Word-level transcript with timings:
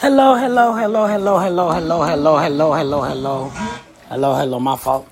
Hello, 0.00 0.34
hello, 0.34 0.72
hello, 0.72 1.06
hello, 1.06 1.38
hello, 1.38 1.70
hello, 1.72 2.02
hello, 2.02 2.38
hello, 2.38 2.72
hello, 2.72 3.02
hello. 3.02 3.48
Hello, 4.08 4.34
hello, 4.34 4.58
my 4.58 4.74
fault. 4.74 5.06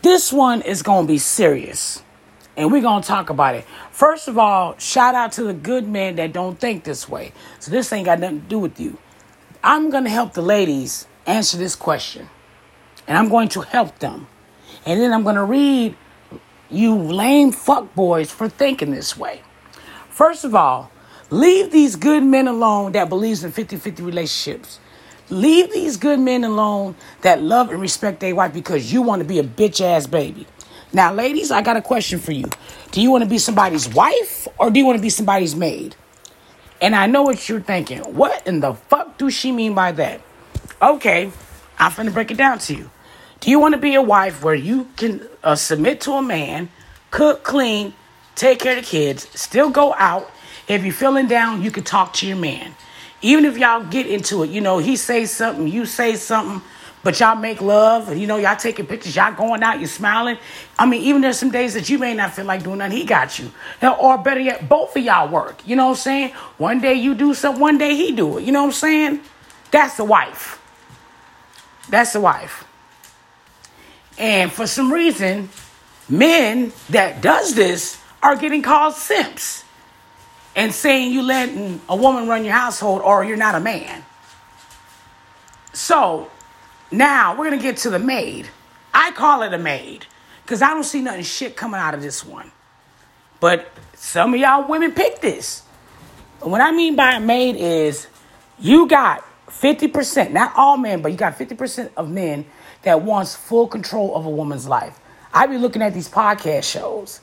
This 0.00 0.32
one 0.32 0.62
is 0.62 0.82
going 0.82 1.06
to 1.06 1.12
be 1.12 1.18
serious. 1.18 2.02
And 2.56 2.72
we're 2.72 2.80
going 2.80 3.02
to 3.02 3.06
talk 3.06 3.28
about 3.28 3.56
it. 3.56 3.66
First 3.90 4.28
of 4.28 4.38
all, 4.38 4.74
shout 4.78 5.14
out 5.14 5.32
to 5.32 5.42
the 5.42 5.52
good 5.52 5.86
men 5.86 6.16
that 6.16 6.32
don't 6.32 6.58
think 6.58 6.84
this 6.84 7.10
way. 7.10 7.32
So 7.58 7.70
this 7.70 7.92
ain't 7.92 8.06
got 8.06 8.20
nothing 8.20 8.40
to 8.40 8.46
do 8.46 8.58
with 8.58 8.80
you. 8.80 8.96
I'm 9.62 9.90
going 9.90 10.04
to 10.04 10.10
help 10.10 10.32
the 10.32 10.40
ladies 10.40 11.06
answer 11.26 11.58
this 11.58 11.76
question. 11.76 12.30
And 13.06 13.18
I'm 13.18 13.28
going 13.28 13.50
to 13.50 13.60
help 13.60 13.98
them. 13.98 14.28
And 14.86 14.98
then 14.98 15.12
I'm 15.12 15.24
going 15.24 15.36
to 15.36 15.44
read 15.44 15.94
you 16.70 16.96
lame 16.96 17.52
fuck 17.52 17.94
boys 17.94 18.30
for 18.30 18.48
thinking 18.48 18.92
this 18.92 19.14
way. 19.14 19.42
First 20.08 20.42
of 20.42 20.54
all, 20.54 20.90
Leave 21.32 21.72
these 21.72 21.96
good 21.96 22.22
men 22.22 22.46
alone 22.46 22.92
that 22.92 23.08
believes 23.08 23.42
in 23.42 23.50
50-50 23.50 24.04
relationships. 24.04 24.78
Leave 25.30 25.72
these 25.72 25.96
good 25.96 26.20
men 26.20 26.44
alone 26.44 26.94
that 27.22 27.40
love 27.40 27.70
and 27.70 27.80
respect 27.80 28.20
their 28.20 28.34
wife 28.34 28.52
because 28.52 28.92
you 28.92 29.00
want 29.00 29.22
to 29.22 29.26
be 29.26 29.38
a 29.38 29.42
bitch 29.42 29.80
ass 29.80 30.06
baby. 30.06 30.46
Now, 30.92 31.10
ladies, 31.10 31.50
I 31.50 31.62
got 31.62 31.78
a 31.78 31.80
question 31.80 32.18
for 32.18 32.32
you. 32.32 32.50
Do 32.90 33.00
you 33.00 33.10
want 33.10 33.24
to 33.24 33.30
be 33.30 33.38
somebody's 33.38 33.88
wife 33.88 34.46
or 34.58 34.68
do 34.68 34.78
you 34.78 34.84
want 34.84 34.98
to 34.98 35.02
be 35.02 35.08
somebody's 35.08 35.56
maid? 35.56 35.96
And 36.82 36.94
I 36.94 37.06
know 37.06 37.22
what 37.22 37.48
you're 37.48 37.62
thinking. 37.62 38.00
What 38.00 38.46
in 38.46 38.60
the 38.60 38.74
fuck 38.74 39.16
do 39.16 39.30
she 39.30 39.52
mean 39.52 39.72
by 39.72 39.92
that? 39.92 40.20
Okay, 40.82 41.32
I'm 41.78 41.92
finna 41.92 42.12
break 42.12 42.30
it 42.30 42.36
down 42.36 42.58
to 42.58 42.74
you. 42.74 42.90
Do 43.40 43.50
you 43.50 43.58
want 43.58 43.74
to 43.74 43.80
be 43.80 43.94
a 43.94 44.02
wife 44.02 44.44
where 44.44 44.54
you 44.54 44.88
can 44.98 45.26
uh, 45.42 45.54
submit 45.54 46.02
to 46.02 46.12
a 46.12 46.20
man, 46.20 46.68
cook, 47.10 47.42
clean, 47.42 47.94
take 48.34 48.58
care 48.58 48.76
of 48.76 48.84
the 48.84 48.90
kids, 48.90 49.28
still 49.34 49.70
go 49.70 49.94
out, 49.94 50.30
if 50.68 50.84
you're 50.84 50.92
feeling 50.92 51.26
down, 51.26 51.62
you 51.62 51.70
can 51.70 51.84
talk 51.84 52.12
to 52.14 52.26
your 52.26 52.36
man. 52.36 52.74
Even 53.20 53.44
if 53.44 53.56
y'all 53.56 53.84
get 53.84 54.06
into 54.06 54.42
it, 54.42 54.50
you 54.50 54.60
know, 54.60 54.78
he 54.78 54.96
says 54.96 55.30
something, 55.30 55.68
you 55.68 55.86
say 55.86 56.16
something, 56.16 56.60
but 57.04 57.18
y'all 57.18 57.36
make 57.36 57.60
love, 57.60 58.16
you 58.16 58.26
know, 58.26 58.36
y'all 58.36 58.56
taking 58.56 58.86
pictures, 58.86 59.16
y'all 59.16 59.34
going 59.34 59.62
out, 59.62 59.78
you're 59.78 59.88
smiling. 59.88 60.38
I 60.78 60.86
mean, 60.86 61.02
even 61.02 61.20
there's 61.20 61.38
some 61.38 61.50
days 61.50 61.74
that 61.74 61.88
you 61.88 61.98
may 61.98 62.14
not 62.14 62.34
feel 62.34 62.44
like 62.44 62.62
doing 62.62 62.78
nothing, 62.78 62.96
he 62.96 63.04
got 63.04 63.38
you. 63.38 63.50
Or 63.82 64.18
better 64.18 64.40
yet, 64.40 64.68
both 64.68 64.96
of 64.96 65.02
y'all 65.02 65.28
work. 65.28 65.66
You 65.66 65.76
know 65.76 65.86
what 65.86 65.90
I'm 65.90 65.96
saying? 65.96 66.30
One 66.58 66.80
day 66.80 66.94
you 66.94 67.14
do 67.14 67.34
something, 67.34 67.60
one 67.60 67.78
day 67.78 67.94
he 67.96 68.12
do 68.12 68.38
it. 68.38 68.44
You 68.44 68.52
know 68.52 68.62
what 68.62 68.68
I'm 68.68 68.72
saying? 68.72 69.20
That's 69.70 69.96
the 69.96 70.04
wife. 70.04 70.60
That's 71.88 72.12
the 72.12 72.20
wife. 72.20 72.64
And 74.18 74.52
for 74.52 74.66
some 74.66 74.92
reason, 74.92 75.48
men 76.08 76.72
that 76.90 77.20
does 77.22 77.54
this 77.54 78.00
are 78.22 78.36
getting 78.36 78.62
called 78.62 78.94
simps 78.94 79.61
and 80.54 80.72
saying 80.72 81.12
you 81.12 81.22
letting 81.22 81.80
a 81.88 81.96
woman 81.96 82.28
run 82.28 82.44
your 82.44 82.54
household 82.54 83.02
or 83.02 83.24
you're 83.24 83.36
not 83.36 83.54
a 83.54 83.60
man. 83.60 84.04
So 85.72 86.30
now 86.90 87.36
we're 87.36 87.44
gonna 87.44 87.62
get 87.62 87.78
to 87.78 87.90
the 87.90 87.98
maid. 87.98 88.48
I 88.92 89.10
call 89.12 89.42
it 89.42 89.54
a 89.54 89.58
maid 89.58 90.06
because 90.44 90.62
I 90.62 90.68
don't 90.68 90.84
see 90.84 91.00
nothing 91.00 91.22
shit 91.22 91.56
coming 91.56 91.80
out 91.80 91.94
of 91.94 92.02
this 92.02 92.24
one. 92.24 92.50
But 93.40 93.72
some 93.94 94.34
of 94.34 94.40
y'all 94.40 94.68
women 94.68 94.92
pick 94.92 95.20
this. 95.20 95.62
What 96.40 96.60
I 96.60 96.72
mean 96.72 96.96
by 96.96 97.14
a 97.14 97.20
maid 97.20 97.56
is 97.56 98.06
you 98.58 98.86
got 98.86 99.24
50%, 99.48 100.32
not 100.32 100.52
all 100.56 100.76
men, 100.76 101.02
but 101.02 101.12
you 101.12 101.18
got 101.18 101.38
50% 101.38 101.90
of 101.96 102.10
men 102.10 102.44
that 102.82 103.02
wants 103.02 103.34
full 103.34 103.66
control 103.66 104.14
of 104.14 104.26
a 104.26 104.30
woman's 104.30 104.66
life. 104.66 104.98
I 105.32 105.46
be 105.46 105.56
looking 105.56 105.82
at 105.82 105.94
these 105.94 106.08
podcast 106.08 106.64
shows 106.64 107.20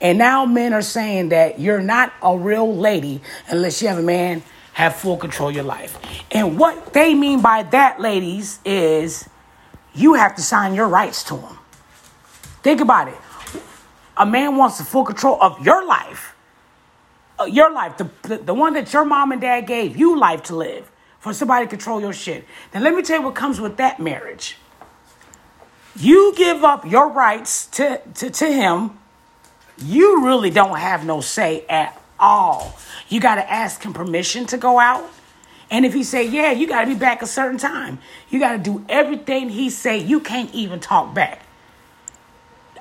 and 0.00 0.18
now 0.18 0.46
men 0.46 0.72
are 0.72 0.82
saying 0.82 1.28
that 1.30 1.60
you're 1.60 1.82
not 1.82 2.12
a 2.22 2.36
real 2.36 2.74
lady 2.74 3.20
unless 3.48 3.82
you 3.82 3.88
have 3.88 3.98
a 3.98 4.02
man 4.02 4.42
have 4.72 4.96
full 4.96 5.16
control 5.16 5.50
of 5.50 5.54
your 5.54 5.64
life. 5.64 5.98
And 6.30 6.58
what 6.58 6.92
they 6.92 7.14
mean 7.14 7.42
by 7.42 7.64
that, 7.64 8.00
ladies, 8.00 8.60
is 8.64 9.28
you 9.94 10.14
have 10.14 10.36
to 10.36 10.42
sign 10.42 10.74
your 10.74 10.88
rights 10.88 11.22
to 11.24 11.36
him. 11.36 11.58
Think 12.62 12.80
about 12.80 13.08
it. 13.08 13.18
A 14.16 14.24
man 14.24 14.56
wants 14.56 14.78
the 14.78 14.84
full 14.84 15.04
control 15.04 15.38
of 15.42 15.64
your 15.64 15.84
life. 15.86 16.34
Uh, 17.38 17.44
your 17.44 17.72
life, 17.72 17.96
the, 17.96 18.10
the, 18.22 18.36
the 18.38 18.54
one 18.54 18.74
that 18.74 18.92
your 18.92 19.04
mom 19.04 19.32
and 19.32 19.40
dad 19.40 19.62
gave 19.62 19.96
you 19.96 20.18
life 20.18 20.42
to 20.44 20.56
live, 20.56 20.90
for 21.18 21.32
somebody 21.32 21.66
to 21.66 21.70
control 21.70 22.00
your 22.00 22.12
shit. 22.12 22.44
Now, 22.72 22.80
let 22.80 22.94
me 22.94 23.02
tell 23.02 23.18
you 23.18 23.24
what 23.24 23.34
comes 23.34 23.60
with 23.60 23.76
that 23.78 23.98
marriage. 23.98 24.56
You 25.96 26.32
give 26.36 26.64
up 26.64 26.90
your 26.90 27.10
rights 27.10 27.66
to, 27.68 28.00
to, 28.14 28.30
to 28.30 28.46
him 28.46 28.99
you 29.82 30.24
really 30.24 30.50
don't 30.50 30.78
have 30.78 31.04
no 31.04 31.20
say 31.20 31.64
at 31.68 32.00
all. 32.18 32.78
You 33.08 33.20
got 33.20 33.36
to 33.36 33.50
ask 33.50 33.82
him 33.82 33.92
permission 33.92 34.46
to 34.46 34.58
go 34.58 34.78
out. 34.78 35.10
And 35.70 35.86
if 35.86 35.94
he 35.94 36.02
say, 36.02 36.26
yeah, 36.26 36.50
you 36.50 36.66
got 36.66 36.82
to 36.82 36.86
be 36.88 36.96
back 36.96 37.22
a 37.22 37.26
certain 37.26 37.58
time. 37.58 37.98
You 38.28 38.40
got 38.40 38.52
to 38.52 38.58
do 38.58 38.84
everything 38.88 39.48
he 39.48 39.70
say. 39.70 39.98
You 39.98 40.20
can't 40.20 40.52
even 40.52 40.80
talk 40.80 41.14
back. 41.14 41.46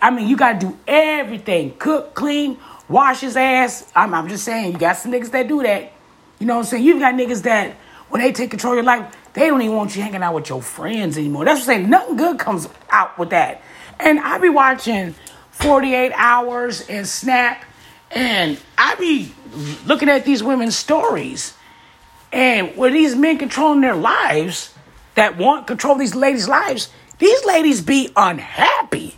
I 0.01 0.11
mean, 0.11 0.27
you 0.27 0.35
got 0.35 0.59
to 0.59 0.67
do 0.67 0.77
everything. 0.87 1.75
Cook, 1.77 2.15
clean, 2.15 2.57
wash 2.87 3.21
his 3.21 3.35
ass. 3.35 3.91
I'm, 3.95 4.13
I'm 4.13 4.27
just 4.27 4.43
saying, 4.43 4.73
you 4.73 4.79
got 4.79 4.97
some 4.97 5.11
niggas 5.11 5.31
that 5.31 5.47
do 5.47 5.61
that. 5.63 5.91
You 6.39 6.47
know 6.47 6.55
what 6.55 6.61
I'm 6.61 6.65
saying? 6.65 6.83
You've 6.83 6.99
got 6.99 7.13
niggas 7.13 7.43
that, 7.43 7.75
when 8.09 8.21
they 8.21 8.31
take 8.31 8.49
control 8.49 8.73
of 8.73 8.77
your 8.77 8.85
life, 8.85 9.15
they 9.33 9.47
don't 9.47 9.61
even 9.61 9.75
want 9.75 9.95
you 9.95 10.01
hanging 10.01 10.23
out 10.23 10.33
with 10.33 10.49
your 10.49 10.61
friends 10.61 11.17
anymore. 11.17 11.45
That's 11.45 11.59
what 11.59 11.73
I'm 11.73 11.81
saying. 11.81 11.89
Nothing 11.89 12.15
good 12.17 12.39
comes 12.39 12.67
out 12.89 13.17
with 13.19 13.29
that. 13.29 13.61
And 13.99 14.19
I 14.19 14.37
be 14.39 14.49
watching 14.49 15.13
48 15.59 16.11
hours 16.15 16.87
and 16.89 17.07
snap. 17.07 17.63
And 18.11 18.59
I 18.77 18.95
be 18.95 19.33
looking 19.85 20.09
at 20.09 20.25
these 20.25 20.41
women's 20.41 20.75
stories. 20.75 21.53
And 22.31 22.75
with 22.75 22.93
these 22.93 23.15
men 23.15 23.37
controlling 23.37 23.81
their 23.81 23.95
lives 23.95 24.73
that 25.15 25.37
want 25.37 25.67
control 25.67 25.95
these 25.95 26.15
ladies' 26.15 26.47
lives, 26.47 26.89
these 27.17 27.45
ladies 27.45 27.81
be 27.81 28.11
unhappy. 28.15 29.15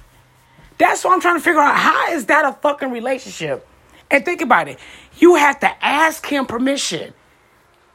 That's 0.78 1.04
what 1.04 1.14
I'm 1.14 1.22
trying 1.22 1.38
to 1.38 1.44
figure 1.44 1.62
out. 1.62 1.76
How 1.76 2.12
is 2.12 2.26
that 2.26 2.44
a 2.44 2.54
fucking 2.54 2.90
relationship? 2.90 3.68
And 4.10 4.26
think 4.26 4.42
about 4.42 4.68
it. 4.68 4.80
You 5.18 5.36
have 5.36 5.60
to 5.60 5.86
ask 5.86 6.26
him 6.26 6.46
permission. 6.46 7.14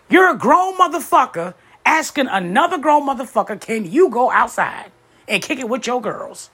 You're 0.08 0.30
a 0.30 0.38
grown 0.38 0.78
motherfucker 0.78 1.54
asking 1.84 2.28
another 2.28 2.78
grown 2.78 3.06
motherfucker, 3.06 3.60
can 3.60 3.90
you 3.90 4.10
go 4.10 4.30
outside 4.30 4.92
and 5.28 5.42
kick 5.42 5.58
it 5.58 5.68
with 5.68 5.86
your 5.86 6.00
girls? 6.00 6.50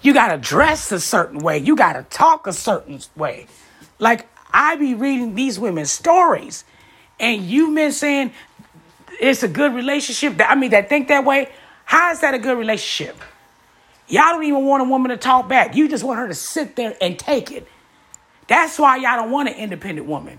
You 0.00 0.14
got 0.14 0.28
to 0.28 0.38
dress 0.38 0.92
a 0.92 1.00
certain 1.00 1.40
way. 1.40 1.58
You 1.58 1.76
got 1.76 1.94
to 1.94 2.02
talk 2.04 2.46
a 2.46 2.52
certain 2.52 3.00
way. 3.16 3.46
Like, 3.98 4.28
I 4.52 4.76
be 4.76 4.94
reading 4.94 5.34
these 5.34 5.58
women's 5.58 5.90
stories, 5.90 6.64
and 7.18 7.42
you 7.42 7.70
men 7.70 7.92
saying 7.92 8.32
it's 9.20 9.42
a 9.42 9.48
good 9.48 9.74
relationship. 9.74 10.36
That, 10.36 10.50
I 10.50 10.54
mean, 10.54 10.70
that 10.70 10.88
think 10.88 11.08
that 11.08 11.24
way. 11.24 11.50
How 11.84 12.12
is 12.12 12.20
that 12.20 12.34
a 12.34 12.38
good 12.38 12.56
relationship? 12.56 13.16
Y'all 14.08 14.32
don't 14.32 14.44
even 14.44 14.64
want 14.64 14.82
a 14.82 14.88
woman 14.88 15.10
to 15.10 15.16
talk 15.16 15.48
back. 15.48 15.74
You 15.74 15.88
just 15.88 16.04
want 16.04 16.18
her 16.18 16.28
to 16.28 16.34
sit 16.34 16.76
there 16.76 16.96
and 17.00 17.18
take 17.18 17.50
it. 17.50 17.66
That's 18.46 18.78
why 18.78 18.96
y'all 18.96 19.16
don't 19.16 19.30
want 19.30 19.48
an 19.48 19.54
independent 19.56 20.06
woman. 20.06 20.38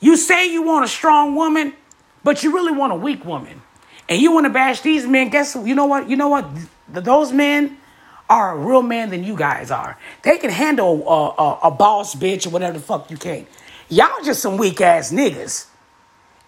You 0.00 0.16
say 0.16 0.50
you 0.50 0.62
want 0.62 0.84
a 0.84 0.88
strong 0.88 1.36
woman, 1.36 1.74
but 2.24 2.42
you 2.42 2.52
really 2.52 2.72
want 2.72 2.92
a 2.92 2.96
weak 2.96 3.24
woman. 3.24 3.62
And 4.08 4.20
you 4.20 4.32
want 4.32 4.46
to 4.46 4.50
bash 4.50 4.80
these 4.80 5.06
men. 5.06 5.28
Guess 5.28 5.54
you 5.54 5.74
know 5.74 5.86
what? 5.86 6.08
You 6.10 6.16
know 6.16 6.28
what? 6.28 6.48
Those 6.88 7.32
men, 7.32 7.78
are 8.30 8.52
a 8.52 8.56
real 8.56 8.82
man 8.82 9.10
than 9.10 9.24
you 9.24 9.36
guys 9.36 9.70
are. 9.70 9.98
They 10.22 10.38
can 10.38 10.50
handle 10.50 11.06
a, 11.06 11.42
a, 11.42 11.58
a 11.64 11.70
boss 11.72 12.14
bitch 12.14 12.46
or 12.46 12.50
whatever 12.50 12.74
the 12.78 12.84
fuck 12.84 13.10
you 13.10 13.16
can. 13.16 13.46
Y'all 13.88 14.22
just 14.24 14.40
some 14.40 14.56
weak 14.56 14.80
ass 14.80 15.10
niggas. 15.12 15.66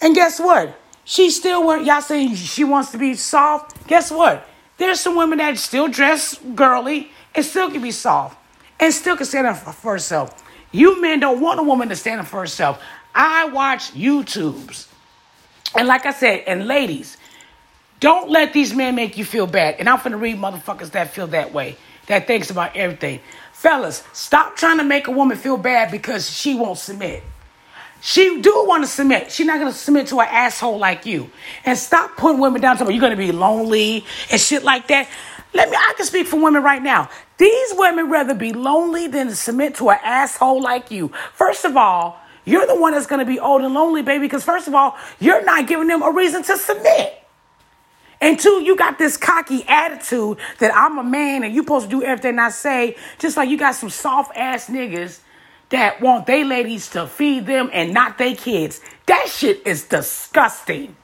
And 0.00 0.15
guess 0.15 0.38
what? 0.38 0.78
She 1.04 1.31
still 1.31 1.66
want 1.66 1.84
y'all 1.84 2.00
saying 2.00 2.37
she 2.37 2.62
wants 2.62 2.93
to 2.93 2.98
be 2.98 3.15
soft. 3.15 3.87
Guess 3.88 4.12
what? 4.12 4.48
There's 4.78 5.00
some 5.00 5.16
women 5.16 5.38
that 5.38 5.59
still 5.59 5.88
dress 5.88 6.38
girly 6.54 7.10
and 7.34 7.44
still 7.44 7.70
can 7.70 7.82
be 7.82 7.91
soft 7.91 8.38
and 8.78 8.94
still 8.94 9.16
can 9.16 9.26
stand 9.26 9.49
up 9.49 9.56
for 9.56 9.93
herself. 9.93 10.43
You 10.70 11.00
men 11.03 11.20
don't 11.20 11.41
want 11.41 11.60
a 11.60 11.62
woman 11.64 11.88
to 11.88 11.97
stand 11.97 12.20
up 12.20 12.26
for 12.26 12.41
herself. 12.41 12.81
I 13.14 13.47
watch 13.47 13.93
YouTubes. 13.93 14.87
And 15.76 15.88
like 15.88 16.06
I 16.06 16.12
said, 16.12 16.44
and 16.47 16.66
ladies, 16.66 17.17
don't 18.02 18.31
let 18.31 18.52
these 18.52 18.75
men 18.75 18.96
make 18.96 19.16
you 19.16 19.25
feel 19.25 19.46
bad. 19.46 19.76
And 19.78 19.88
I'm 19.88 19.96
finna 19.96 20.20
read 20.20 20.37
motherfuckers 20.37 20.90
that 20.90 21.12
feel 21.12 21.28
that 21.28 21.54
way, 21.54 21.76
that 22.08 22.26
thinks 22.26 22.50
about 22.50 22.76
everything. 22.76 23.20
Fellas, 23.52 24.02
stop 24.12 24.56
trying 24.56 24.78
to 24.78 24.84
make 24.84 25.06
a 25.06 25.12
woman 25.12 25.37
feel 25.37 25.56
bad 25.56 25.93
because 25.93 26.28
she 26.28 26.56
won't 26.56 26.78
submit. 26.78 27.22
She 28.00 28.40
do 28.40 28.64
want 28.66 28.82
to 28.82 28.88
submit. 28.88 29.31
She's 29.31 29.46
not 29.46 29.60
gonna 29.60 29.70
submit 29.70 30.08
to 30.08 30.20
an 30.20 30.26
asshole 30.28 30.78
like 30.78 31.06
you. 31.06 31.31
And 31.64 31.78
stop 31.78 32.16
putting 32.16 32.40
women 32.40 32.60
down 32.60 32.76
to 32.78 32.93
you're 32.93 33.00
gonna 33.00 33.14
be 33.14 33.31
lonely 33.31 34.05
and 34.32 34.40
shit 34.40 34.64
like 34.64 34.88
that. 34.88 35.08
Let 35.55 35.70
me 35.70 35.76
I 35.76 35.94
can 35.96 36.05
speak 36.05 36.26
for 36.26 36.43
women 36.43 36.64
right 36.64 36.82
now. 36.82 37.08
These 37.38 37.75
women 37.75 38.10
rather 38.10 38.34
be 38.34 38.52
lonely 38.52 39.06
than 39.06 39.31
submit 39.31 39.76
to 39.76 39.90
an 39.90 39.98
asshole 40.02 40.60
like 40.60 40.90
you. 40.90 41.12
First 41.34 41.64
of 41.64 41.76
all, 41.76 42.19
you're 42.44 42.66
the 42.66 42.75
one 42.75 42.94
that's 42.94 43.06
gonna 43.06 43.25
be 43.25 43.38
old 43.38 43.62
and 43.62 43.72
lonely, 43.72 44.02
baby, 44.02 44.25
because 44.25 44.43
first 44.43 44.66
of 44.66 44.75
all, 44.75 44.96
you're 45.20 45.44
not 45.44 45.69
giving 45.69 45.87
them 45.87 46.02
a 46.02 46.10
reason 46.10 46.43
to 46.43 46.56
submit. 46.56 47.21
And 48.22 48.38
two, 48.38 48.62
you 48.62 48.76
got 48.76 48.98
this 48.98 49.16
cocky 49.16 49.64
attitude 49.66 50.38
that 50.60 50.72
I'm 50.76 50.96
a 50.96 51.02
man 51.02 51.42
and 51.42 51.52
you 51.52 51.62
supposed 51.62 51.90
to 51.90 51.90
do 51.90 52.04
everything 52.04 52.38
I 52.38 52.50
say, 52.50 52.96
just 53.19 53.36
like 53.36 53.50
you 53.50 53.58
got 53.58 53.74
some 53.74 53.90
soft 53.90 54.36
ass 54.36 54.69
niggas 54.69 55.19
that 55.70 56.00
want 56.00 56.26
they 56.26 56.44
ladies 56.44 56.88
to 56.90 57.08
feed 57.08 57.46
them 57.46 57.69
and 57.72 57.92
not 57.92 58.19
they 58.19 58.34
kids. 58.34 58.80
That 59.06 59.26
shit 59.28 59.66
is 59.66 59.82
disgusting. 59.88 60.94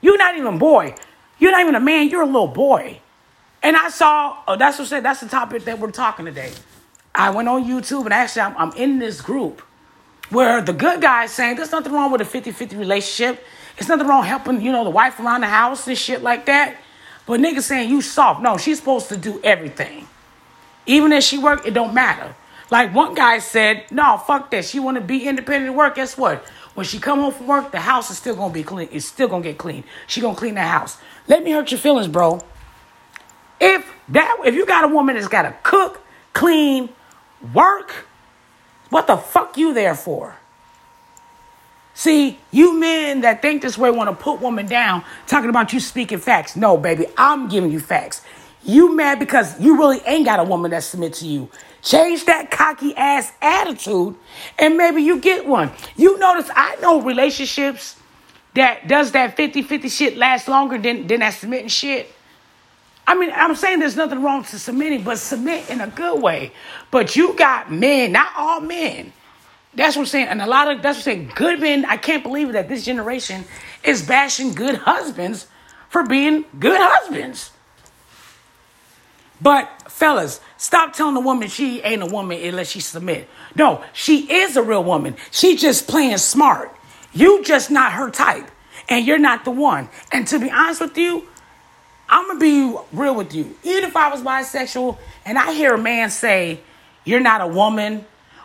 You're 0.00 0.16
not 0.16 0.36
even 0.36 0.54
a 0.54 0.56
boy. 0.56 0.94
You're 1.40 1.50
not 1.50 1.62
even 1.62 1.74
a 1.74 1.80
man. 1.80 2.08
You're 2.08 2.22
a 2.22 2.26
little 2.26 2.46
boy. 2.46 3.00
And 3.60 3.76
I 3.76 3.88
saw, 3.88 4.38
oh, 4.46 4.56
that's 4.56 4.78
what 4.78 4.84
I 4.84 4.88
said, 4.88 5.04
that's 5.04 5.18
the 5.18 5.28
topic 5.28 5.64
that 5.64 5.80
we're 5.80 5.90
talking 5.90 6.26
today. 6.26 6.52
I 7.12 7.30
went 7.30 7.48
on 7.48 7.64
YouTube 7.64 8.04
and 8.04 8.12
actually 8.12 8.42
I'm, 8.42 8.56
I'm 8.56 8.72
in 8.76 9.00
this 9.00 9.20
group 9.20 9.62
where 10.30 10.62
the 10.62 10.72
good 10.72 11.00
guy 11.00 11.24
is 11.24 11.32
saying 11.32 11.56
there's 11.56 11.72
nothing 11.72 11.92
wrong 11.92 12.12
with 12.12 12.20
a 12.20 12.24
50-50 12.24 12.78
relationship. 12.78 13.44
It's 13.76 13.88
nothing 13.88 14.06
wrong 14.06 14.24
helping, 14.24 14.60
you 14.60 14.72
know, 14.72 14.84
the 14.84 14.90
wife 14.90 15.18
around 15.18 15.40
the 15.40 15.48
house 15.48 15.86
and 15.86 15.98
shit 15.98 16.22
like 16.22 16.46
that. 16.46 16.76
But 17.26 17.40
niggas 17.40 17.62
saying 17.62 17.90
you 17.90 18.02
soft. 18.02 18.42
No, 18.42 18.56
she's 18.56 18.78
supposed 18.78 19.08
to 19.08 19.16
do 19.16 19.40
everything. 19.42 20.06
Even 20.86 21.12
if 21.12 21.24
she 21.24 21.38
work, 21.38 21.66
it 21.66 21.74
don't 21.74 21.94
matter. 21.94 22.34
Like 22.70 22.94
one 22.94 23.14
guy 23.14 23.38
said, 23.38 23.84
no, 23.90 24.16
fuck 24.18 24.50
that. 24.50 24.64
She 24.64 24.78
want 24.78 24.96
to 24.96 25.00
be 25.00 25.26
independent 25.26 25.72
at 25.72 25.76
work. 25.76 25.96
Guess 25.96 26.16
what? 26.16 26.44
When 26.74 26.84
she 26.84 26.98
come 26.98 27.20
home 27.20 27.32
from 27.32 27.46
work, 27.46 27.70
the 27.72 27.80
house 27.80 28.10
is 28.10 28.18
still 28.18 28.34
gonna 28.34 28.52
be 28.52 28.64
clean. 28.64 28.88
It's 28.90 29.06
still 29.06 29.28
gonna 29.28 29.44
get 29.44 29.58
clean. 29.58 29.84
She 30.06 30.20
gonna 30.20 30.36
clean 30.36 30.54
the 30.54 30.62
house. 30.62 30.98
Let 31.28 31.44
me 31.44 31.52
hurt 31.52 31.70
your 31.70 31.78
feelings, 31.78 32.08
bro. 32.08 32.40
If 33.60 33.90
that, 34.08 34.38
if 34.44 34.54
you 34.54 34.66
got 34.66 34.84
a 34.84 34.88
woman 34.88 35.14
that's 35.14 35.28
gotta 35.28 35.54
cook, 35.62 36.00
clean, 36.32 36.88
work, 37.54 38.06
what 38.90 39.06
the 39.06 39.16
fuck 39.16 39.56
you 39.56 39.72
there 39.72 39.94
for? 39.94 40.36
See, 41.94 42.38
you 42.50 42.78
men 42.78 43.20
that 43.20 43.40
think 43.40 43.62
this 43.62 43.78
way 43.78 43.90
want 43.90 44.10
to 44.10 44.16
put 44.16 44.40
women 44.40 44.66
down, 44.66 45.04
talking 45.28 45.48
about 45.48 45.72
you 45.72 45.78
speaking 45.78 46.18
facts. 46.18 46.56
No, 46.56 46.76
baby, 46.76 47.06
I'm 47.16 47.48
giving 47.48 47.70
you 47.70 47.78
facts. 47.78 48.22
You 48.64 48.94
mad 48.94 49.18
because 49.18 49.60
you 49.60 49.78
really 49.78 50.00
ain't 50.06 50.24
got 50.24 50.40
a 50.40 50.44
woman 50.44 50.72
that 50.72 50.82
submit 50.82 51.12
to 51.14 51.26
you. 51.26 51.48
Change 51.82 52.24
that 52.24 52.50
cocky 52.50 52.96
ass 52.96 53.30
attitude 53.40 54.16
and 54.58 54.76
maybe 54.76 55.02
you 55.02 55.20
get 55.20 55.46
one. 55.46 55.70
You 55.96 56.18
notice 56.18 56.50
I 56.54 56.76
know 56.76 57.00
relationships 57.02 57.96
that 58.54 58.88
does 58.88 59.12
that 59.12 59.36
50-50 59.36 59.90
shit 59.90 60.16
last 60.16 60.48
longer 60.48 60.78
than, 60.78 61.06
than 61.06 61.20
that 61.20 61.34
submitting 61.34 61.68
shit. 61.68 62.10
I 63.06 63.14
mean, 63.14 63.30
I'm 63.34 63.54
saying 63.54 63.80
there's 63.80 63.96
nothing 63.96 64.22
wrong 64.22 64.44
to 64.44 64.58
submitting, 64.58 65.02
but 65.02 65.18
submit 65.18 65.68
in 65.68 65.80
a 65.82 65.88
good 65.88 66.22
way. 66.22 66.52
But 66.90 67.16
you 67.16 67.34
got 67.34 67.70
men, 67.70 68.12
not 68.12 68.28
all 68.34 68.60
men. 68.60 69.12
That's 69.76 69.96
what 69.96 70.02
I'm 70.02 70.06
saying. 70.06 70.28
And 70.28 70.40
a 70.40 70.46
lot 70.46 70.70
of 70.70 70.82
that's 70.82 70.98
what 70.98 71.12
I'm 71.12 71.18
saying. 71.18 71.32
Good 71.34 71.60
men, 71.60 71.84
I 71.84 71.96
can't 71.96 72.22
believe 72.22 72.52
that 72.52 72.68
this 72.68 72.84
generation 72.84 73.44
is 73.82 74.02
bashing 74.02 74.52
good 74.52 74.76
husbands 74.76 75.46
for 75.88 76.04
being 76.04 76.44
good 76.58 76.80
husbands. 76.80 77.50
But 79.40 79.70
fellas, 79.88 80.40
stop 80.56 80.92
telling 80.92 81.14
the 81.14 81.20
woman 81.20 81.48
she 81.48 81.80
ain't 81.82 82.02
a 82.02 82.06
woman 82.06 82.40
unless 82.42 82.70
she 82.70 82.80
submit. 82.80 83.28
No, 83.56 83.84
she 83.92 84.32
is 84.32 84.56
a 84.56 84.62
real 84.62 84.84
woman. 84.84 85.16
She 85.30 85.56
just 85.56 85.86
playing 85.86 86.18
smart. 86.18 86.74
You 87.12 87.44
just 87.44 87.70
not 87.70 87.92
her 87.92 88.10
type. 88.10 88.50
And 88.88 89.06
you're 89.06 89.18
not 89.18 89.44
the 89.44 89.50
one. 89.50 89.88
And 90.12 90.26
to 90.28 90.38
be 90.38 90.50
honest 90.50 90.80
with 90.80 90.96
you, 90.96 91.26
I'm 92.08 92.26
gonna 92.26 92.38
be 92.38 92.76
real 92.92 93.14
with 93.14 93.34
you. 93.34 93.56
Even 93.62 93.84
if 93.84 93.96
I 93.96 94.10
was 94.10 94.20
bisexual 94.22 94.98
and 95.24 95.38
I 95.38 95.52
hear 95.52 95.74
a 95.74 95.78
man 95.78 96.10
say, 96.10 96.60
You're 97.04 97.20
not 97.20 97.40
a 97.40 97.46
woman, 97.46 98.04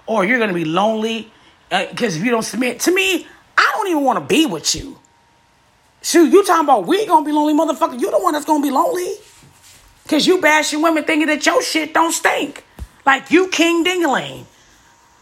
or 0.10 0.26
you're 0.26 0.40
gonna 0.40 0.54
be 0.54 0.66
lonely 0.66 1.32
because 1.70 2.16
uh, 2.16 2.20
if 2.20 2.26
you 2.26 2.32
don't 2.32 2.44
submit 2.44 2.80
to 2.80 2.92
me, 2.92 3.28
I 3.56 3.72
don't 3.76 3.88
even 3.90 4.04
wanna 4.04 4.22
be 4.22 4.48
with 4.48 4.74
you. 4.74 4.98
Shoot, 6.02 6.34
you 6.34 6.44
talking 6.44 6.66
about 6.66 6.88
we 6.88 7.06
gonna 7.06 7.24
be 7.24 7.32
lonely, 7.32 7.54
motherfucker. 7.54 8.00
You 8.00 8.10
the 8.10 8.20
one 8.20 8.34
that's 8.34 8.46
gonna 8.46 8.64
be 8.64 8.72
lonely. 8.72 9.14
Cause 10.08 10.26
you 10.26 10.42
bashing 10.42 10.82
women 10.82 11.04
thinking 11.04 11.28
that 11.28 11.46
your 11.46 11.62
shit 11.62 11.94
don't 11.94 12.12
stink. 12.12 12.66
Like 13.06 13.30
you 13.30 13.50
king 13.50 13.86
dingaling. 13.86 14.46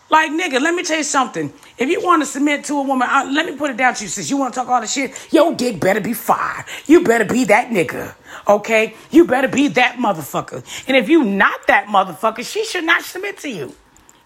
Like 0.10 0.32
nigga, 0.32 0.62
let 0.62 0.74
me 0.74 0.84
tell 0.84 1.00
you 1.00 1.04
something. 1.04 1.52
If 1.78 1.90
you 1.90 2.02
want 2.02 2.22
to 2.22 2.26
submit 2.26 2.64
to 2.66 2.76
a 2.76 2.82
woman, 2.82 3.10
I, 3.12 3.30
let 3.30 3.46
me 3.46 3.58
put 3.58 3.70
it 3.70 3.76
down 3.76 3.94
to 3.96 4.04
you. 4.04 4.10
Since 4.10 4.30
you 4.30 4.38
want 4.38 4.54
to 4.54 4.60
talk 4.62 4.70
all 4.70 4.80
the 4.80 4.88
shit, 4.88 5.12
your 5.34 5.54
dick 5.54 5.82
better 5.82 6.00
be 6.00 6.14
fire. 6.14 6.66
You 6.86 7.04
better 7.04 7.26
be 7.26 7.44
that 7.44 7.72
nigga. 7.72 8.16
Okay? 8.48 8.96
You 9.12 9.26
better 9.26 9.50
be 9.50 9.68
that 9.68 9.98
motherfucker. 9.98 10.64
And 10.88 10.96
if 10.96 11.10
you 11.10 11.26
not 11.26 11.68
that 11.68 11.88
motherfucker, 11.88 12.50
she 12.50 12.64
should 12.64 12.86
not 12.86 13.04
submit 13.04 13.40
to 13.40 13.50
you. 13.50 13.76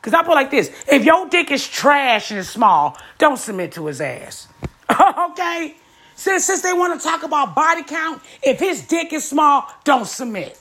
Cause 0.02 0.14
I 0.14 0.24
put 0.24 0.34
like 0.34 0.52
this: 0.52 0.72
if 0.92 1.04
your 1.06 1.28
dick 1.30 1.52
is 1.52 1.68
trash 1.68 2.32
and 2.32 2.40
it's 2.40 2.50
small, 2.50 2.98
don't 3.18 3.38
submit 3.38 3.74
to 3.74 3.86
his 3.86 4.02
ass. 4.02 4.48
okay? 5.32 5.76
Since, 6.16 6.46
since 6.46 6.62
they 6.62 6.74
want 6.74 7.00
to 7.00 7.08
talk 7.08 7.24
about 7.24 7.56
body 7.56 7.84
count, 7.84 8.22
if 8.44 8.60
his 8.60 8.86
dick 8.88 9.12
is 9.14 9.28
small, 9.28 9.68
don't 9.84 10.06
submit. 10.06 10.60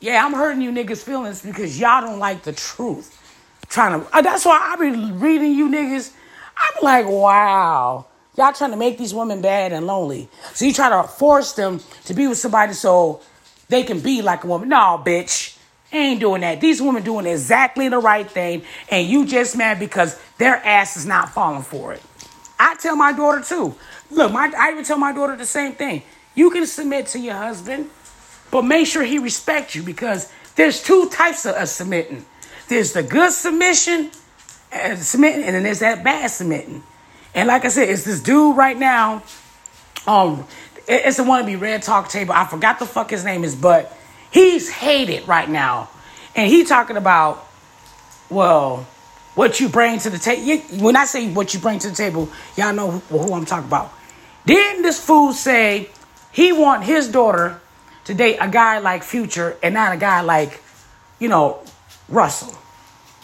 Yeah, 0.00 0.24
I'm 0.24 0.34
hurting 0.34 0.60
you 0.60 0.70
niggas' 0.70 1.02
feelings 1.02 1.42
because 1.42 1.80
y'all 1.80 2.02
don't 2.02 2.18
like 2.18 2.42
the 2.42 2.52
truth. 2.52 3.22
Trying 3.68 4.00
to, 4.00 4.16
uh, 4.16 4.20
that's 4.20 4.44
why 4.44 4.58
I 4.60 4.76
be 4.76 5.12
reading 5.12 5.52
you 5.54 5.70
niggas. 5.70 6.12
I'm 6.56 6.82
like, 6.82 7.06
wow. 7.06 8.06
Y'all 8.36 8.52
trying 8.52 8.70
to 8.72 8.76
make 8.76 8.98
these 8.98 9.14
women 9.14 9.40
bad 9.40 9.72
and 9.72 9.86
lonely. 9.86 10.28
So 10.52 10.66
you 10.66 10.72
try 10.74 10.90
to 10.90 11.08
force 11.08 11.52
them 11.54 11.80
to 12.04 12.14
be 12.14 12.26
with 12.26 12.38
somebody 12.38 12.74
so 12.74 13.22
they 13.68 13.82
can 13.82 14.00
be 14.00 14.20
like 14.20 14.44
a 14.44 14.46
woman. 14.46 14.68
No, 14.68 15.02
bitch. 15.04 15.55
Ain't 15.92 16.20
doing 16.20 16.40
that. 16.40 16.60
These 16.60 16.82
women 16.82 17.02
doing 17.02 17.26
exactly 17.26 17.88
the 17.88 17.98
right 17.98 18.28
thing, 18.28 18.62
and 18.90 19.06
you 19.06 19.24
just 19.24 19.56
mad 19.56 19.78
because 19.78 20.20
their 20.38 20.56
ass 20.56 20.96
is 20.96 21.06
not 21.06 21.30
falling 21.30 21.62
for 21.62 21.92
it. 21.92 22.02
I 22.58 22.74
tell 22.76 22.96
my 22.96 23.12
daughter 23.12 23.40
too. 23.42 23.74
Look, 24.10 24.32
my 24.32 24.52
I 24.56 24.72
even 24.72 24.84
tell 24.84 24.98
my 24.98 25.12
daughter 25.12 25.36
the 25.36 25.46
same 25.46 25.72
thing. 25.72 26.02
You 26.34 26.50
can 26.50 26.66
submit 26.66 27.06
to 27.08 27.18
your 27.18 27.34
husband, 27.34 27.88
but 28.50 28.62
make 28.62 28.86
sure 28.86 29.02
he 29.02 29.18
respects 29.18 29.74
you 29.74 29.82
because 29.82 30.32
there's 30.56 30.82
two 30.82 31.08
types 31.08 31.46
of, 31.46 31.68
submitting. 31.68 32.24
There's 32.68 32.92
the 32.92 33.02
good 33.02 33.32
submission, 33.32 34.10
uh, 34.72 34.96
submitting, 34.96 35.44
and 35.44 35.54
then 35.54 35.62
there's 35.62 35.78
that 35.80 36.02
bad 36.02 36.28
submitting. 36.28 36.82
And 37.34 37.48
like 37.48 37.64
I 37.64 37.68
said, 37.68 37.88
it's 37.88 38.04
this 38.04 38.20
dude 38.20 38.56
right 38.56 38.76
now. 38.76 39.22
Um, 40.06 40.46
it's 40.88 41.16
the 41.16 41.24
one 41.24 41.40
to 41.40 41.46
be 41.46 41.56
red 41.56 41.82
talk 41.82 42.08
table. 42.08 42.32
I 42.32 42.46
forgot 42.46 42.78
the 42.78 42.86
fuck 42.86 43.10
his 43.10 43.24
name 43.24 43.44
is, 43.44 43.54
but 43.54 43.96
he's 44.36 44.68
hated 44.68 45.26
right 45.26 45.48
now, 45.48 45.88
and 46.34 46.50
he 46.50 46.64
talking 46.64 46.96
about 46.96 47.46
well 48.28 48.86
what 49.34 49.60
you 49.60 49.68
bring 49.68 49.98
to 50.00 50.10
the 50.10 50.18
table. 50.18 50.62
When 50.82 50.96
I 50.96 51.04
say 51.06 51.32
what 51.32 51.54
you 51.54 51.60
bring 51.60 51.78
to 51.80 51.88
the 51.88 51.94
table, 51.94 52.28
y'all 52.56 52.74
know 52.74 52.90
who, 52.90 53.18
who 53.18 53.34
I'm 53.34 53.46
talking 53.46 53.68
about. 53.68 53.92
Didn't 54.44 54.82
this 54.82 55.02
fool 55.02 55.32
say 55.32 55.90
he 56.32 56.52
want 56.52 56.84
his 56.84 57.08
daughter 57.08 57.60
to 58.04 58.14
date 58.14 58.38
a 58.40 58.48
guy 58.48 58.78
like 58.78 59.02
Future 59.02 59.56
and 59.62 59.74
not 59.74 59.92
a 59.92 59.96
guy 59.96 60.20
like, 60.20 60.62
you 61.18 61.28
know, 61.28 61.62
Russell? 62.08 62.56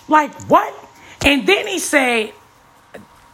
Like 0.08 0.32
what? 0.44 0.74
And 1.24 1.46
then 1.46 1.66
he 1.66 1.78
say 1.78 2.32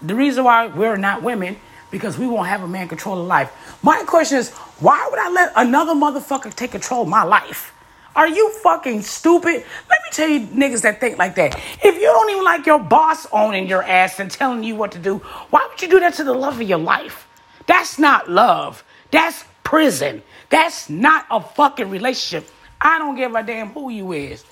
the 0.03 0.15
reason 0.15 0.45
why 0.45 0.67
we're 0.67 0.97
not 0.97 1.23
women 1.23 1.57
because 1.91 2.19
we 2.19 2.27
won't 2.27 2.49
have 2.49 2.63
a 2.63 2.69
man 2.69 2.89
control 2.89 3.21
of 3.21 3.27
life. 3.27 3.51
My 3.83 4.03
question 4.05 4.39
is, 4.39 4.51
why 4.79 5.09
would 5.11 5.19
I 5.19 5.31
let 5.31 5.53
another 5.57 5.95
motherfucker 5.95 6.55
take 6.55 6.73
control 6.73 7.03
of 7.03 7.09
my 7.09 7.23
life? 7.23 7.73
Are 8.19 8.27
you 8.27 8.51
fucking 8.65 9.03
stupid? 9.03 9.65
Let 9.89 10.03
me 10.03 10.09
tell 10.11 10.29
you 10.29 10.41
niggas 10.49 10.83
that 10.83 10.99
think 10.99 11.19
like 11.19 11.37
that. 11.37 11.55
If 11.85 11.95
you 11.95 12.03
don't 12.03 12.29
even 12.31 12.43
like 12.43 12.67
your 12.67 12.81
boss 12.81 13.29
owning 13.31 13.69
your 13.69 13.81
ass 13.81 14.19
and 14.19 14.29
telling 14.29 14.65
you 14.65 14.75
what 14.75 14.91
to 14.93 14.99
do, 14.99 15.19
why 15.51 15.69
would 15.71 15.81
you 15.81 15.89
do 15.89 16.01
that 16.01 16.15
to 16.15 16.25
the 16.25 16.33
love 16.33 16.61
of 16.61 16.69
your 16.69 16.81
life? 16.81 17.29
That's 17.69 17.97
not 17.97 18.29
love. 18.29 18.83
That's 19.13 19.45
prison. 19.63 20.25
That's 20.51 20.91
not 20.91 21.27
a 21.31 21.41
fucking 21.41 21.91
relationship. 21.91 22.51
I 22.81 22.99
don't 22.99 23.15
give 23.15 23.37
a 23.37 23.45
damn 23.45 23.69
who 23.69 23.89
you 23.89 24.11
is. 24.11 24.45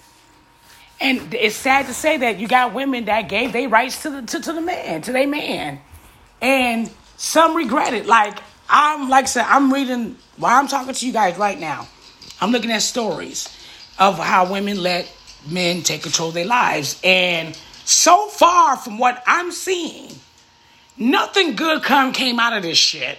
And 1.01 1.35
it's 1.35 1.57
sad 1.57 1.87
to 1.87 1.93
say 1.93 2.19
that 2.19 2.39
you 2.39 2.47
got 2.47 2.73
women 2.73 3.07
that 3.07 3.23
gave 3.23 3.53
their 3.53 3.69
rights 3.69 4.01
to 4.03 4.11
the 4.11 4.23
to, 4.23 4.41
to 4.43 4.53
the 4.53 4.61
man, 4.61 5.03
to 5.03 5.13
their 5.13 5.27
man. 5.27 5.81
And 6.41 6.89
some 7.17 7.57
regret 7.57 7.95
it. 7.95 8.07
Like 8.07 8.39
I'm 8.71 9.09
like 9.09 9.25
I 9.25 9.27
said, 9.27 9.47
I'm 9.49 9.73
reading 9.73 10.19
while 10.37 10.57
I'm 10.57 10.69
talking 10.69 10.95
to 10.95 11.05
you 11.05 11.13
guys 11.13 11.37
right 11.37 11.59
now. 11.59 11.89
I'm 12.41 12.53
looking 12.53 12.71
at 12.71 12.83
stories 12.83 13.56
of 13.99 14.19
how 14.19 14.50
women 14.50 14.83
let 14.83 15.11
men 15.49 15.83
take 15.83 16.03
control 16.03 16.29
of 16.29 16.35
their 16.35 16.47
lives. 16.47 17.00
And 17.05 17.57
so 17.85 18.29
far 18.29 18.76
from 18.76 18.99
what 18.99 19.23
I'm 19.26 19.53
seeing, 19.53 20.11
nothing 20.97 21.57
good 21.57 21.83
come 21.83 22.12
came 22.12 22.41
out 22.41 22.57
of 22.57 22.62
this 22.62 22.79
shit. 22.79 23.19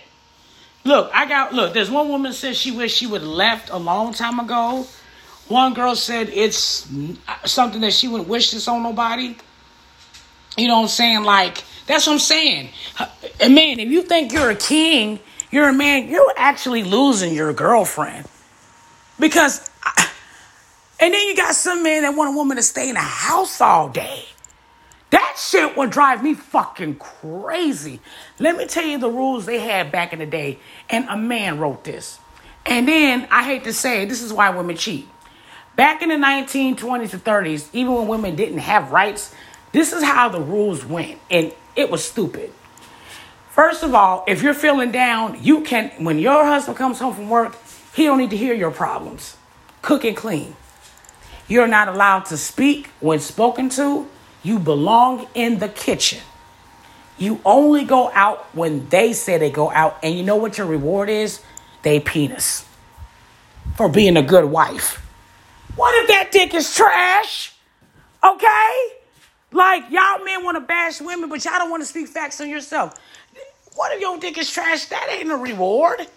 Look, 0.84 1.12
I 1.14 1.28
got 1.28 1.54
look, 1.54 1.74
there's 1.74 1.92
one 1.92 2.10
woman 2.10 2.34
said 2.34 2.56
she 2.56 2.72
wished 2.72 2.98
she 2.98 3.08
would 3.08 3.24
left 3.24 3.70
a 3.70 3.78
long 3.78 4.14
time 4.14 4.40
ago. 4.40 4.88
One 5.48 5.74
girl 5.74 5.96
said 5.96 6.30
it's 6.30 6.88
something 7.46 7.82
that 7.82 7.94
she 7.94 8.08
wouldn't 8.08 8.30
wish 8.30 8.52
this 8.52 8.68
on 8.68 8.84
nobody. 8.84 9.36
You 10.58 10.68
know 10.68 10.78
what 10.78 10.84
I'm 10.84 10.88
saying? 10.88 11.24
Like, 11.24 11.64
that's 11.86 12.08
what 12.08 12.14
I'm 12.14 12.20
saying. 12.20 12.70
And 13.40 13.56
man, 13.56 13.80
if 13.80 13.90
you 13.90 14.02
think 14.02 14.34
you're 14.34 14.50
a 14.50 14.56
king, 14.56 15.20
you're 15.52 15.70
a 15.70 15.74
man, 15.74 16.10
you're 16.10 16.34
actually 16.36 16.84
losing 16.84 17.34
your 17.34 17.54
girlfriend. 17.54 18.26
Because, 19.20 19.70
and 21.00 21.14
then 21.14 21.28
you 21.28 21.36
got 21.36 21.56
some 21.56 21.84
men 21.84 22.04
that 22.04 22.16
want 22.16 22.34
a 22.34 22.38
woman 22.38 22.58
to 22.58 22.64
stay 22.64 22.90
in 22.90 22.96
the 22.96 23.02
house 23.02 23.62
all 23.62 23.90
day. 23.90 24.26
That 25.10 25.36
shit 25.38 25.78
would 25.78 25.90
drive 25.90 26.24
me 26.24 26.34
fucking 26.34 26.96
crazy. 26.96 28.02
Let 28.40 28.58
me 28.58 28.66
tell 28.66 28.86
you 28.86 28.98
the 28.98 29.10
rules 29.10 29.46
they 29.46 29.60
had 29.60 29.92
back 29.92 30.12
in 30.12 30.20
the 30.20 30.26
day, 30.26 30.60
and 30.90 31.08
a 31.08 31.16
man 31.16 31.60
wrote 31.60 31.84
this. 31.84 32.20
And 32.66 32.88
then 32.88 33.28
I 33.32 33.44
hate 33.44 33.64
to 33.64 33.74
say, 33.74 34.06
this 34.06 34.22
is 34.22 34.34
why 34.34 34.50
women 34.50 34.76
cheat. 34.76 35.08
Back 35.78 36.02
in 36.02 36.10
the 36.10 36.16
1920s 36.16 37.14
and 37.14 37.24
30s, 37.24 37.70
even 37.72 37.94
when 37.94 38.08
women 38.08 38.36
didn't 38.36 38.58
have 38.58 38.92
rights, 38.92 39.34
this 39.72 39.94
is 39.94 40.04
how 40.04 40.28
the 40.28 40.42
rules 40.42 40.84
went, 40.84 41.20
and 41.30 41.54
it 41.76 41.90
was 41.90 42.04
stupid. 42.04 42.52
First 43.52 43.84
of 43.84 43.96
all, 43.96 44.24
if 44.28 44.44
you're 44.44 44.54
feeling 44.54 44.92
down, 44.92 45.38
you 45.42 45.62
can 45.62 45.92
when 46.04 46.20
your 46.20 46.46
husband 46.46 46.78
comes 46.78 47.00
home 47.00 47.14
from 47.14 47.30
work, 47.30 47.56
he 47.94 48.06
don't 48.06 48.18
need 48.18 48.30
to 48.32 48.38
hear 48.38 48.54
your 48.54 48.72
problems. 48.72 49.38
Cook 49.82 50.04
and 50.04 50.18
clean. 50.18 50.56
You're 51.48 51.68
not 51.68 51.88
allowed 51.88 52.26
to 52.26 52.38
speak 52.38 52.88
when 53.00 53.20
spoken 53.20 53.70
to. 53.70 54.08
You 54.44 54.60
belong 54.60 55.28
in 55.34 55.60
the 55.60 55.70
kitchen. 55.70 56.20
You 57.18 57.42
only 57.46 57.84
go 57.84 58.12
out 58.14 58.46
when 58.54 58.88
they 58.90 59.14
say 59.14 59.38
they 59.38 59.50
go 59.50 59.72
out, 59.72 59.98
and 60.04 60.16
you 60.16 60.24
know 60.24 60.36
what 60.36 60.58
your 60.58 60.68
reward 60.68 61.10
is? 61.10 61.42
They 61.82 62.00
penis 62.00 62.66
for 63.76 63.90
being 63.90 64.18
a 64.18 64.22
good 64.22 64.46
wife. 64.46 65.04
What 65.76 65.96
if 66.04 66.08
that 66.10 66.32
dick 66.32 66.54
is 66.54 66.76
trash? 66.76 67.54
Okay? 68.24 68.88
Like, 69.52 69.90
y'all 69.90 70.24
men 70.24 70.44
want 70.44 70.56
to 70.58 70.62
bash 70.62 71.02
women, 71.02 71.30
but 71.30 71.44
y'all 71.46 71.58
don't 71.58 71.70
want 71.70 71.82
to 71.82 71.88
speak 71.88 72.08
facts 72.08 72.42
on 72.42 72.50
yourself. 72.50 72.94
What 73.76 73.94
if 73.94 74.02
your 74.02 74.18
dick 74.18 74.38
is 74.38 74.52
trash? 74.52 74.86
That 74.88 75.08
ain't 75.10 75.32
a 75.32 75.38
reward. 75.38 76.08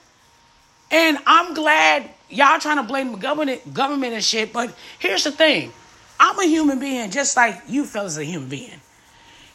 And 0.90 1.18
I'm 1.26 1.54
glad 1.54 2.10
y'all 2.28 2.58
trying 2.58 2.78
to 2.78 2.82
blame 2.82 3.12
the 3.12 3.18
government, 3.18 3.72
government 3.72 4.14
and 4.14 4.24
shit, 4.24 4.52
but 4.52 4.74
here's 4.98 5.24
the 5.24 5.32
thing. 5.32 5.72
I'm 6.18 6.38
a 6.38 6.46
human 6.46 6.78
being 6.78 7.10
just 7.10 7.36
like 7.36 7.62
you 7.68 7.84
fellas 7.84 8.18
are 8.18 8.22
a 8.22 8.24
human 8.24 8.48
being. 8.48 8.80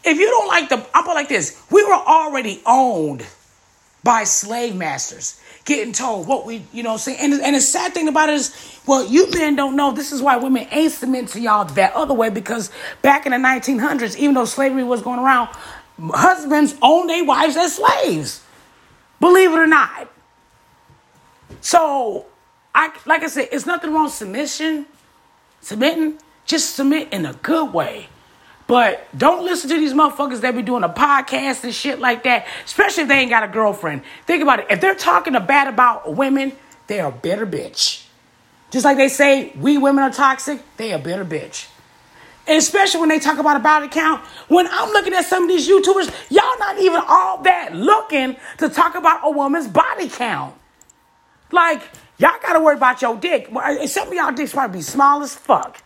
If 0.04 0.18
you 0.18 0.28
don't 0.28 0.48
like 0.48 0.70
the, 0.70 0.86
I'll 0.94 1.04
put 1.04 1.16
like 1.16 1.30
this. 1.30 1.62
We 1.72 1.84
were 1.84 1.94
already 1.94 2.62
owned 2.66 3.26
by 4.04 4.24
slave 4.24 4.76
masters 4.76 5.42
getting 5.66 5.94
told 5.94 6.28
what 6.28 6.46
we, 6.46 6.64
you 6.72 6.84
know, 6.84 6.94
what. 6.94 7.08
And, 7.08 7.34
and 7.34 7.56
the 7.56 7.62
sad 7.62 7.94
thing 7.94 8.08
about 8.08 8.30
it 8.30 8.36
is, 8.36 8.80
well, 8.86 9.04
you 9.06 9.30
men 9.32 9.56
don't 9.56 9.76
know 9.76 9.92
this 9.92 10.12
is 10.12 10.22
why 10.22 10.38
women 10.38 10.68
ain't 10.72 10.92
submit 10.92 11.30
to 11.30 11.42
y'all 11.42 11.66
that 11.66 11.94
other 11.94 12.14
way 12.14 12.30
because 12.30 12.72
back 13.02 13.26
in 13.26 13.32
the 13.32 13.38
1900s, 13.40 14.16
even 14.18 14.36
though 14.36 14.46
slavery 14.46 14.84
was 14.84 15.02
going 15.02 15.20
around, 15.20 15.50
husbands 16.00 16.76
owned 16.84 17.10
their 17.10 17.26
wives 17.26 17.58
as 17.58 17.76
slaves. 17.76 18.44
Believe 19.20 19.52
it 19.52 19.58
or 19.58 19.68
not. 19.68 20.12
So, 21.66 22.28
I 22.76 22.96
like 23.08 23.24
I 23.24 23.28
said, 23.28 23.50
it's 23.52 23.66
nothing 23.66 23.92
wrong 23.92 24.10
submission, 24.10 24.86
submitting. 25.62 26.20
Just 26.46 26.76
submit 26.76 27.12
in 27.12 27.26
a 27.26 27.34
good 27.34 27.74
way. 27.74 28.08
But 28.68 29.08
don't 29.18 29.44
listen 29.44 29.72
to 29.72 29.76
these 29.76 29.92
motherfuckers 29.92 30.42
that 30.42 30.56
be 30.56 30.62
doing 30.62 30.84
a 30.84 30.90
podcast 30.90 31.64
and 31.64 31.74
shit 31.74 31.98
like 31.98 32.22
that, 32.26 32.46
especially 32.66 33.02
if 33.02 33.10
they 33.10 33.16
ain't 33.16 33.32
got 33.32 33.42
a 33.42 33.48
girlfriend. 33.48 34.04
Think 34.28 34.44
about 34.44 34.60
it. 34.60 34.68
If 34.70 34.80
they're 34.80 34.94
talking 34.94 35.34
bad 35.34 35.68
about 35.68 36.14
women, 36.14 36.54
they're 36.86 37.08
a 37.08 37.12
bitter 37.12 37.48
bitch. 37.48 38.06
Just 38.70 38.86
like 38.86 38.98
they 38.98 39.10
say 39.10 39.52
we 39.60 39.80
women 39.80 40.04
are 40.04 40.12
toxic, 40.12 40.62
they 40.78 40.92
a 40.92 41.00
bitter 41.00 41.26
bitch. 41.26 41.68
And 42.46 42.60
especially 42.60 43.00
when 43.00 43.10
they 43.10 43.18
talk 43.18 43.40
about 43.40 43.56
a 43.56 43.60
body 43.60 43.88
count. 43.88 44.22
When 44.50 44.68
I'm 44.68 44.92
looking 44.92 45.14
at 45.16 45.26
some 45.26 45.46
of 45.46 45.50
these 45.50 45.68
YouTubers, 45.68 46.30
y'all 46.30 46.60
not 46.60 46.78
even 46.78 47.02
all 47.08 47.42
that 47.42 47.74
looking 47.74 48.36
to 48.60 48.70
talk 48.70 48.94
about 48.94 49.22
a 49.24 49.32
woman's 49.32 49.68
body 49.68 50.10
count. 50.10 50.56
Like, 51.52 51.82
y'all 52.18 52.40
gotta 52.42 52.60
worry 52.60 52.76
about 52.76 53.02
your 53.02 53.16
dick. 53.18 53.50
Some 53.88 54.08
of 54.10 54.14
y'all 54.14 54.32
dicks 54.32 54.54
might 54.54 54.68
be 54.68 54.82
small 54.82 55.22
as 55.24 55.36
fuck. 55.36 55.82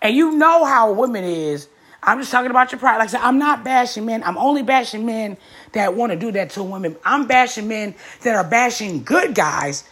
And 0.00 0.16
you 0.16 0.32
know 0.32 0.64
how 0.64 0.90
a 0.90 0.92
woman 0.92 1.24
is 1.24 1.68
I'm 2.04 2.18
just 2.18 2.32
talking 2.32 2.50
about 2.50 2.72
your 2.72 2.80
pride. 2.80 2.98
Like 2.98 3.08
I 3.08 3.12
said, 3.12 3.20
I'm 3.20 3.38
not 3.38 3.62
bashing 3.62 4.04
men. 4.04 4.24
I'm 4.24 4.36
only 4.36 4.62
bashing 4.62 5.06
men 5.06 5.36
that 5.72 5.94
want 5.94 6.10
to 6.10 6.18
do 6.18 6.32
that 6.32 6.50
to 6.50 6.62
women. 6.62 6.96
I'm 7.04 7.28
bashing 7.28 7.68
men 7.68 7.94
that 8.22 8.34
are 8.34 8.48
bashing 8.48 9.04
good 9.04 9.34
guys 9.34 9.84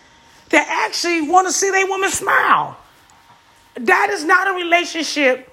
that 0.49 0.67
actually 0.69 1.29
want 1.29 1.47
to 1.47 1.53
see 1.53 1.71
their 1.71 1.87
woman 1.87 2.11
smile. 2.11 2.77
That 3.75 4.11
is 4.11 4.25
not 4.25 4.49
a 4.49 4.55
relationship 4.55 5.49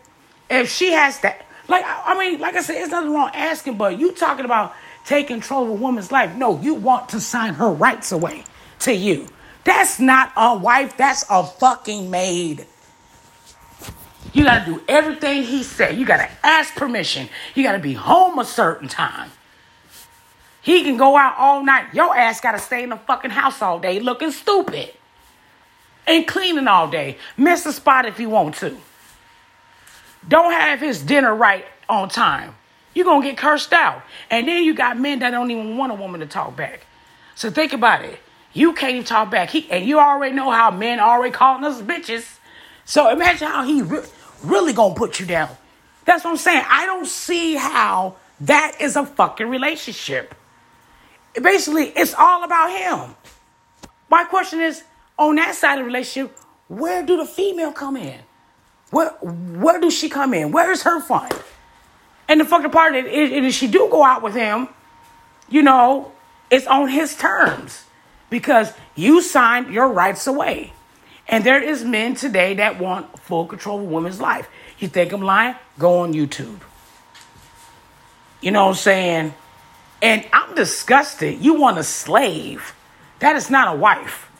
if 0.49 0.71
she 0.71 0.91
has 0.93 1.19
that. 1.19 1.45
Like, 1.67 1.85
I 1.85 2.17
mean, 2.17 2.39
like 2.39 2.55
I 2.55 2.61
said, 2.61 2.81
it's 2.81 2.89
nothing 2.89 3.13
wrong 3.13 3.29
asking, 3.35 3.77
but 3.77 3.99
you 3.99 4.13
talking 4.13 4.45
about 4.45 4.73
take 5.05 5.27
control 5.27 5.65
of 5.65 5.69
a 5.69 5.73
woman's 5.73 6.11
life. 6.11 6.35
No, 6.35 6.59
you 6.59 6.73
want 6.73 7.09
to 7.09 7.19
sign 7.19 7.53
her 7.53 7.69
rights 7.69 8.11
away 8.11 8.43
to 8.79 8.95
you. 8.95 9.27
That's 9.67 9.99
not 9.99 10.31
a 10.37 10.57
wife, 10.57 10.95
that's 10.95 11.25
a 11.29 11.43
fucking 11.43 12.09
maid. 12.09 12.65
You 14.31 14.45
got 14.45 14.63
to 14.63 14.75
do 14.75 14.81
everything 14.87 15.43
he 15.43 15.61
said. 15.61 15.97
You 15.97 16.05
got 16.05 16.17
to 16.17 16.29
ask 16.41 16.73
permission. 16.73 17.27
You 17.53 17.63
got 17.63 17.73
to 17.73 17.79
be 17.79 17.91
home 17.91 18.39
a 18.39 18.45
certain 18.45 18.87
time. 18.87 19.29
He 20.61 20.83
can 20.83 20.95
go 20.95 21.17
out 21.17 21.35
all 21.37 21.65
night. 21.65 21.93
Your 21.93 22.15
ass 22.15 22.39
got 22.39 22.53
to 22.53 22.59
stay 22.59 22.83
in 22.83 22.91
the 22.91 22.95
fucking 22.95 23.31
house 23.31 23.61
all 23.61 23.77
day 23.77 23.99
looking 23.99 24.31
stupid 24.31 24.93
and 26.07 26.25
cleaning 26.25 26.69
all 26.69 26.87
day. 26.89 27.17
Miss 27.35 27.65
a 27.65 27.73
spot 27.73 28.05
if 28.05 28.21
you 28.21 28.29
want 28.29 28.55
to. 28.55 28.77
Don't 30.29 30.53
have 30.53 30.79
his 30.79 31.01
dinner 31.01 31.35
right 31.35 31.65
on 31.89 32.07
time. 32.07 32.55
You're 32.93 33.21
to 33.21 33.21
get 33.21 33.37
cursed 33.37 33.73
out. 33.73 34.01
And 34.31 34.47
then 34.47 34.63
you 34.63 34.73
got 34.73 34.97
men 34.97 35.19
that 35.19 35.31
don't 35.31 35.51
even 35.51 35.75
want 35.75 35.91
a 35.91 35.95
woman 35.95 36.21
to 36.21 36.25
talk 36.25 36.55
back. 36.55 36.85
So 37.35 37.51
think 37.51 37.73
about 37.73 38.05
it. 38.05 38.21
You 38.53 38.73
can't 38.73 38.93
even 38.93 39.03
talk 39.03 39.29
back. 39.29 39.49
He, 39.49 39.69
and 39.69 39.85
you 39.85 39.99
already 39.99 40.35
know 40.35 40.49
how 40.49 40.71
men 40.71 40.99
already 40.99 41.33
calling 41.33 41.63
us 41.63 41.81
bitches. 41.81 42.37
So 42.85 43.09
imagine 43.09 43.47
how 43.47 43.63
he 43.63 43.81
re- 43.81 44.05
really 44.43 44.73
gonna 44.73 44.95
put 44.95 45.19
you 45.19 45.25
down. 45.25 45.49
That's 46.05 46.23
what 46.23 46.31
I'm 46.31 46.37
saying. 46.37 46.63
I 46.67 46.85
don't 46.85 47.05
see 47.05 47.55
how 47.55 48.15
that 48.41 48.77
is 48.79 48.95
a 48.95 49.05
fucking 49.05 49.47
relationship. 49.47 50.33
Basically, 51.41 51.85
it's 51.85 52.13
all 52.13 52.43
about 52.43 52.71
him. 52.71 53.15
My 54.09 54.23
question 54.23 54.61
is 54.61 54.83
on 55.19 55.35
that 55.35 55.55
side 55.55 55.73
of 55.73 55.79
the 55.79 55.85
relationship, 55.85 56.37
where 56.67 57.05
do 57.05 57.17
the 57.17 57.25
female 57.25 57.71
come 57.71 57.97
in? 57.97 58.19
Where 58.91 59.09
where 59.21 59.79
does 59.79 59.93
she 59.93 60.07
come 60.07 60.33
in? 60.33 60.51
Where 60.51 60.71
is 60.71 60.83
her 60.83 61.01
fun? 61.01 61.29
And 62.29 62.39
the 62.39 62.45
fucking 62.45 62.71
part 62.71 62.95
is, 62.95 63.05
if 63.07 63.53
she 63.53 63.67
do 63.67 63.87
go 63.91 64.03
out 64.03 64.21
with 64.21 64.33
him, 64.33 64.69
you 65.49 65.61
know, 65.61 66.11
it's 66.49 66.67
on 66.67 66.87
his 66.87 67.15
terms 67.15 67.83
because 68.29 68.73
you 68.95 69.21
signed 69.21 69.73
your 69.73 69.87
rights 69.87 70.27
away. 70.27 70.73
And 71.27 71.43
there 71.43 71.61
is 71.61 71.83
men 71.83 72.15
today 72.15 72.55
that 72.55 72.79
want 72.79 73.19
full 73.19 73.45
control 73.45 73.79
of 73.79 73.85
women's 73.85 74.21
life. 74.21 74.49
You 74.79 74.87
think 74.87 75.11
I'm 75.11 75.21
lying? 75.21 75.55
Go 75.77 75.99
on 75.99 76.13
YouTube. 76.13 76.59
You 78.41 78.51
know 78.51 78.65
what 78.65 78.71
I'm 78.71 78.75
saying? 78.75 79.33
And 80.01 80.25
I'm 80.31 80.55
disgusted. 80.55 81.39
You 81.39 81.55
want 81.55 81.77
a 81.79 81.83
slave. 81.83 82.73
That 83.19 83.35
is 83.35 83.49
not 83.49 83.75
a 83.75 83.77
wife. 83.77 84.31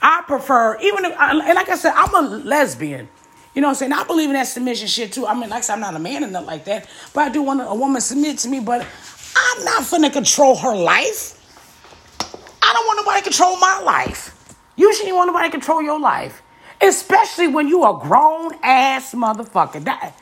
I 0.00 0.22
prefer, 0.26 0.78
even 0.80 1.04
if, 1.04 1.14
and 1.18 1.38
like 1.38 1.68
I 1.68 1.76
said, 1.76 1.92
I'm 1.94 2.14
a 2.14 2.38
lesbian. 2.38 3.08
You 3.54 3.60
know 3.60 3.68
what 3.68 3.72
I'm 3.72 3.76
saying? 3.76 3.92
I 3.92 4.04
believe 4.04 4.30
in 4.30 4.34
that 4.34 4.46
submission 4.46 4.86
shit 4.86 5.12
too. 5.12 5.26
I 5.26 5.34
mean, 5.34 5.50
like 5.50 5.58
I 5.58 5.60
said, 5.62 5.74
I'm 5.74 5.80
not 5.80 5.96
a 5.96 5.98
man 5.98 6.22
and 6.22 6.32
nothing 6.32 6.46
like 6.46 6.64
that. 6.66 6.88
But 7.12 7.22
I 7.22 7.28
do 7.30 7.42
want 7.42 7.60
a 7.60 7.74
woman 7.74 8.00
submit 8.00 8.38
to 8.38 8.48
me. 8.48 8.60
But 8.60 8.86
I'm 9.36 9.64
not 9.64 9.82
finna 9.82 10.12
control 10.12 10.54
her 10.56 10.74
life. 10.74 11.36
I 12.70 12.72
don't 12.72 12.86
want 12.86 12.98
nobody 12.98 13.18
to 13.18 13.24
control 13.24 13.56
my 13.56 13.80
life. 13.80 14.54
You 14.76 14.94
shouldn't 14.94 15.16
want 15.16 15.26
nobody 15.26 15.48
to 15.48 15.50
control 15.50 15.82
your 15.82 15.98
life. 15.98 16.40
Especially 16.80 17.48
when 17.48 17.66
you 17.66 17.82
a 17.82 17.98
grown 17.98 18.52
ass 18.62 19.12
motherfucker. 19.12 19.82
That 19.82 20.14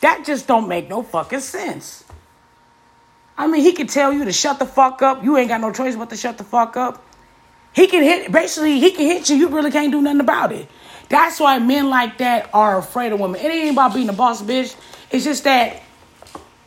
that 0.00 0.24
just 0.26 0.48
don't 0.48 0.66
make 0.66 0.88
no 0.88 1.04
fucking 1.04 1.38
sense. 1.38 2.02
I 3.38 3.46
mean, 3.46 3.62
he 3.62 3.70
can 3.70 3.86
tell 3.86 4.12
you 4.12 4.24
to 4.24 4.32
shut 4.32 4.58
the 4.58 4.66
fuck 4.66 5.00
up. 5.00 5.22
You 5.22 5.36
ain't 5.36 5.48
got 5.48 5.60
no 5.60 5.72
choice 5.72 5.94
but 5.94 6.10
to 6.10 6.16
shut 6.16 6.38
the 6.38 6.44
fuck 6.44 6.76
up. 6.76 7.04
He 7.72 7.86
can 7.86 8.02
hit 8.02 8.32
basically 8.32 8.80
he 8.80 8.90
can 8.90 9.06
hit 9.06 9.30
you. 9.30 9.36
You 9.36 9.48
really 9.48 9.70
can't 9.70 9.92
do 9.92 10.02
nothing 10.02 10.20
about 10.20 10.50
it. 10.50 10.66
That's 11.08 11.38
why 11.38 11.60
men 11.60 11.88
like 11.88 12.18
that 12.18 12.50
are 12.52 12.78
afraid 12.78 13.12
of 13.12 13.20
women. 13.20 13.40
It 13.40 13.46
ain't 13.46 13.70
about 13.70 13.94
being 13.94 14.08
a 14.08 14.12
boss 14.12 14.42
bitch. 14.42 14.74
It's 15.12 15.22
just 15.22 15.44
that 15.44 15.80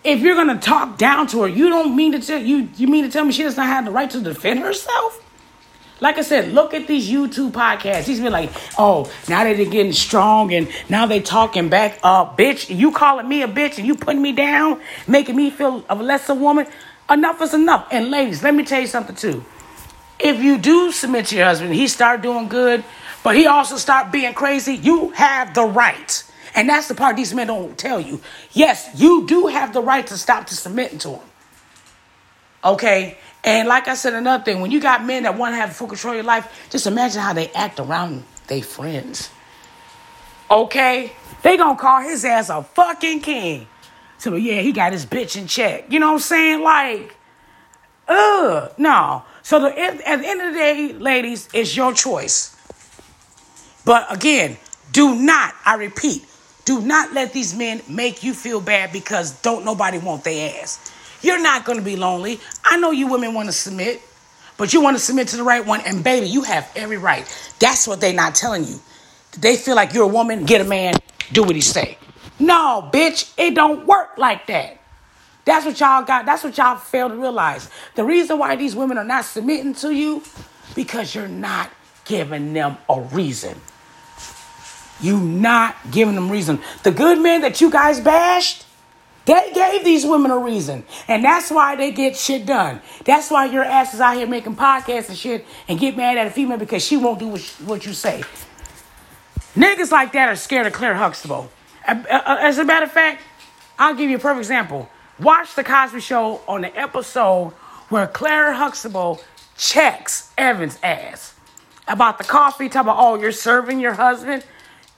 if 0.06 0.22
you're 0.22 0.36
gonna 0.36 0.62
talk 0.62 0.98
down 0.98 1.28
to 1.28 1.42
her, 1.42 1.50
you 1.50 1.68
don't 1.68 1.94
mean 1.94 2.14
to 2.14 2.22
tell 2.22 2.40
you 2.40 2.70
you 2.78 2.88
mean 2.88 3.04
to 3.04 3.12
tell 3.12 3.26
me 3.26 3.34
she 3.34 3.44
does 3.44 3.58
not 3.58 3.68
have 3.68 3.84
the 3.84 3.92
right 3.92 4.10
to 4.12 4.22
defend 4.22 4.60
herself? 4.60 5.24
Like 6.02 6.18
I 6.18 6.22
said, 6.22 6.52
look 6.52 6.74
at 6.74 6.88
these 6.88 7.10
YouTube 7.10 7.52
podcasts. 7.52 8.04
He's 8.04 8.20
been 8.20 8.34
like, 8.34 8.52
oh, 8.78 9.12
now 9.30 9.46
that 9.46 9.56
they're 9.56 9.66
getting 9.66 9.94
strong 9.94 10.54
and 10.54 10.68
now 10.90 11.06
they 11.06 11.22
talking 11.22 11.70
back 11.70 12.00
up. 12.04 12.38
Bitch, 12.38 12.76
you 12.76 12.92
calling 12.92 13.28
me 13.28 13.44
a 13.44 13.48
bitch 13.48 13.78
and 13.78 13.88
you 13.88 13.96
putting 13.96 14.22
me 14.22 14.34
down, 14.34 14.82
making 15.08 15.36
me 15.36 15.50
feel 15.50 15.86
a 15.88 15.96
lesser 15.96 16.34
woman. 16.34 16.68
Enough 17.10 17.42
is 17.42 17.54
enough. 17.54 17.88
And 17.92 18.12
ladies, 18.12 18.44
let 18.44 18.54
me 18.54 18.66
tell 18.66 18.82
you 18.82 18.88
something 18.88 19.16
too. 19.16 19.46
If 20.20 20.42
you 20.42 20.58
do 20.58 20.92
submit 20.92 21.28
to 21.28 21.36
your 21.38 21.46
husband, 21.46 21.74
he 21.74 21.88
start 21.88 22.22
doing 22.22 22.48
good, 22.48 22.84
but 23.24 23.36
he 23.36 23.48
also 23.48 23.78
start 23.78 24.12
being 24.12 24.34
crazy, 24.34 24.76
you 24.76 25.12
have 25.12 25.54
the 25.54 25.64
right. 25.64 26.24
And 26.56 26.70
that's 26.70 26.88
the 26.88 26.96
part 26.96 27.16
these 27.16 27.34
men 27.34 27.48
don't 27.48 27.78
tell 27.78 28.00
you. 28.00 28.22
Yes, 28.52 28.90
you 28.96 29.28
do 29.28 29.48
have 29.48 29.74
the 29.74 29.82
right 29.82 30.06
to 30.08 30.18
stop 30.18 30.48
to 30.48 30.56
submitting 30.56 31.00
to 31.00 31.10
him. 31.10 31.22
Okay? 32.64 33.18
And 33.46 33.68
like 33.68 33.88
I 33.88 33.94
said, 33.94 34.14
another 34.14 34.44
thing, 34.44 34.60
when 34.60 34.72
you 34.72 34.82
got 34.82 35.06
men 35.06 35.24
that 35.24 35.38
want 35.38 35.54
to 35.54 35.58
have 35.58 35.76
full 35.76 35.88
control 35.88 36.14
of 36.14 36.18
your 36.18 36.26
life, 36.26 36.68
just 36.72 36.88
imagine 36.88 37.22
how 37.22 37.32
they 37.32 37.50
act 37.50 37.80
around 37.80 38.24
their 38.48 38.64
friends. 38.64 39.30
Okay? 40.50 41.12
They 41.44 41.56
gonna 41.56 41.78
call 41.78 42.02
his 42.02 42.26
ass 42.26 42.50
a 42.50 42.64
fucking 42.64 43.22
king. 43.22 43.68
So 44.18 44.36
yeah, 44.36 44.62
he 44.62 44.72
got 44.72 44.94
his 44.94 45.06
bitch 45.06 45.38
in 45.38 45.46
check. 45.46 45.92
You 45.92 46.00
know 46.00 46.08
what 46.08 46.14
I'm 46.14 46.20
saying? 46.20 46.64
Like, 46.64 47.16
ugh, 48.08 48.72
no. 48.80 49.24
So 49.44 49.60
the, 49.60 49.80
at 49.80 50.00
the 50.00 50.28
end 50.28 50.42
of 50.42 50.54
the 50.54 50.60
day, 50.60 50.94
ladies, 50.94 51.48
it's 51.54 51.76
your 51.78 51.94
choice. 51.94 52.56
But 53.86 54.12
again, 54.12 54.58
do 54.92 55.14
not, 55.14 55.54
I 55.64 55.76
repeat, 55.76 56.26
do 56.66 56.82
not 56.82 57.14
let 57.14 57.32
these 57.32 57.56
men 57.56 57.84
make 57.88 58.24
you 58.24 58.34
feel 58.34 58.60
bad 58.60 58.92
because 58.92 59.40
don't 59.42 59.64
nobody 59.64 60.00
want 60.00 60.24
their 60.24 60.64
ass. 60.64 60.92
You're 61.26 61.42
not 61.42 61.66
going 61.66 61.80
to 61.80 61.84
be 61.84 61.96
lonely. 61.96 62.40
I 62.64 62.78
know 62.78 62.92
you 62.92 63.08
women 63.08 63.34
want 63.34 63.48
to 63.48 63.52
submit, 63.52 64.00
but 64.58 64.74
you 64.74 64.82
want 64.82 64.96
to 64.96 65.02
submit 65.02 65.30
to 65.30 65.38
the 65.38 65.44
right 65.44 65.66
one. 65.66 65.82
And 65.82 66.04
baby, 66.04 66.28
you 66.28 66.44
have 66.44 66.72
every 66.76 66.98
right. 66.98 67.26
That's 67.60 67.88
what 67.88 68.00
they're 68.00 68.14
not 68.14 68.36
telling 68.36 68.64
you. 68.64 68.80
They 69.40 69.58
feel 69.58 69.76
like 69.76 69.92
you're 69.96 70.04
a 70.04 70.08
woman, 70.08 70.46
get 70.46 70.62
a 70.62 70.66
man, 70.66 70.94
do 71.34 71.42
what 71.42 71.56
he 71.56 71.62
say. 71.62 71.98
No, 72.38 72.88
bitch, 72.94 73.34
it 73.40 73.56
don't 73.56 73.88
work 73.88 74.20
like 74.20 74.46
that. 74.48 74.80
That's 75.46 75.66
what 75.66 75.80
y'all 75.80 76.04
got. 76.04 76.28
That's 76.28 76.44
what 76.44 76.56
y'all 76.60 76.78
fail 76.78 77.10
to 77.10 77.16
realize. 77.16 77.72
The 77.96 78.04
reason 78.04 78.38
why 78.38 78.56
these 78.56 78.76
women 78.76 79.00
are 79.00 79.04
not 79.04 79.26
submitting 79.26 79.74
to 79.76 79.92
you 79.92 80.22
because 80.76 81.16
you're 81.16 81.28
not 81.28 81.72
giving 82.06 82.54
them 82.54 82.78
a 82.88 83.02
reason. 83.02 83.60
You 85.02 85.20
not 85.20 85.76
giving 85.90 86.14
them 86.14 86.32
reason. 86.32 86.60
The 86.84 86.92
good 86.92 87.20
men 87.20 87.42
that 87.42 87.62
you 87.62 87.72
guys 87.72 88.00
bashed, 88.00 88.66
they 89.26 89.52
gave 89.54 89.84
these 89.84 90.06
women 90.06 90.32
a 90.32 90.38
reason. 90.38 90.84
And 91.08 91.24
that's 91.24 91.50
why 91.50 91.76
they 91.76 91.92
get 91.92 92.16
shit 92.16 92.46
done. 92.46 92.82
That's 93.06 93.32
why 93.32 93.46
your 93.46 93.64
ass 93.64 93.94
is 93.94 94.02
out 94.02 94.18
here 94.18 94.28
making 94.28 94.56
podcasts 94.56 95.10
and 95.10 95.18
shit 95.18 95.46
and 95.68 95.80
get 95.80 95.98
mad 95.98 96.18
at 96.18 96.28
a 96.28 96.30
female 96.30 96.58
because 96.58 96.86
she 96.86 96.98
won't 96.98 97.20
do 97.20 97.30
what 97.66 97.86
you 97.86 97.94
say. 97.94 98.24
Niggas 99.56 99.92
like 99.92 100.12
that 100.14 100.30
are 100.30 100.36
scared 100.36 100.68
of 100.68 100.74
Claire 100.74 100.96
Huxtable. 100.96 101.50
As 101.86 102.58
a 102.58 102.64
matter 102.64 102.86
of 102.86 102.92
fact, 102.92 103.22
I'll 103.80 103.96
give 103.96 104.10
you 104.10 104.18
a 104.18 104.20
perfect 104.20 104.40
example. 104.40 104.90
Watch 105.20 105.56
the 105.56 105.64
Cosby 105.64 106.02
Show 106.02 106.42
on 106.48 106.62
the 106.62 106.78
episode 106.78 107.54
where 107.90 108.08
Claire 108.08 108.54
Huxtable 108.54 109.22
checks 109.58 110.32
Elvin's 110.38 110.78
ass 110.84 111.34
about 111.88 112.18
the 112.18 112.24
coffee, 112.24 112.68
talking 112.68 112.90
about, 112.90 112.98
oh, 113.00 113.16
you're 113.16 113.32
serving 113.32 113.80
your 113.80 113.94
husband. 113.94 114.44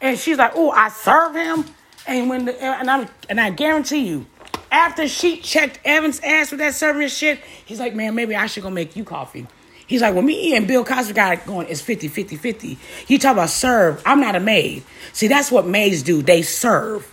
And 0.01 0.17
she's 0.17 0.37
like, 0.37 0.53
oh, 0.55 0.71
I 0.71 0.89
serve 0.89 1.35
him. 1.35 1.65
And 2.07 2.29
when 2.29 2.45
the, 2.45 2.63
and 2.63 2.89
I 2.89 3.07
and 3.29 3.39
I 3.39 3.49
guarantee 3.49 4.07
you, 4.07 4.25
after 4.71 5.07
she 5.07 5.37
checked 5.37 5.79
Elvin's 5.85 6.19
ass 6.21 6.51
with 6.51 6.59
that 6.59 6.73
serving 6.73 7.09
shit, 7.09 7.39
he's 7.65 7.79
like, 7.79 7.93
man, 7.93 8.15
maybe 8.15 8.35
I 8.35 8.47
should 8.47 8.63
go 8.63 8.69
make 8.69 8.95
you 8.95 9.03
coffee. 9.03 9.45
He's 9.87 10.01
like, 10.01 10.13
well, 10.13 10.23
me 10.23 10.55
and 10.55 10.67
Bill 10.67 10.83
Cosby 10.83 11.13
got 11.13 11.33
it 11.33 11.45
going, 11.45 11.67
it's 11.69 11.79
50, 11.79 12.09
50, 12.09 12.35
50. 12.35 12.77
You 13.07 13.17
talk 13.17 13.33
about 13.33 13.49
serve. 13.49 14.01
I'm 14.05 14.19
not 14.19 14.35
a 14.35 14.39
maid. 14.39 14.83
See, 15.13 15.27
that's 15.27 15.49
what 15.49 15.65
maids 15.65 16.03
do. 16.03 16.21
They 16.21 16.41
serve. 16.41 17.09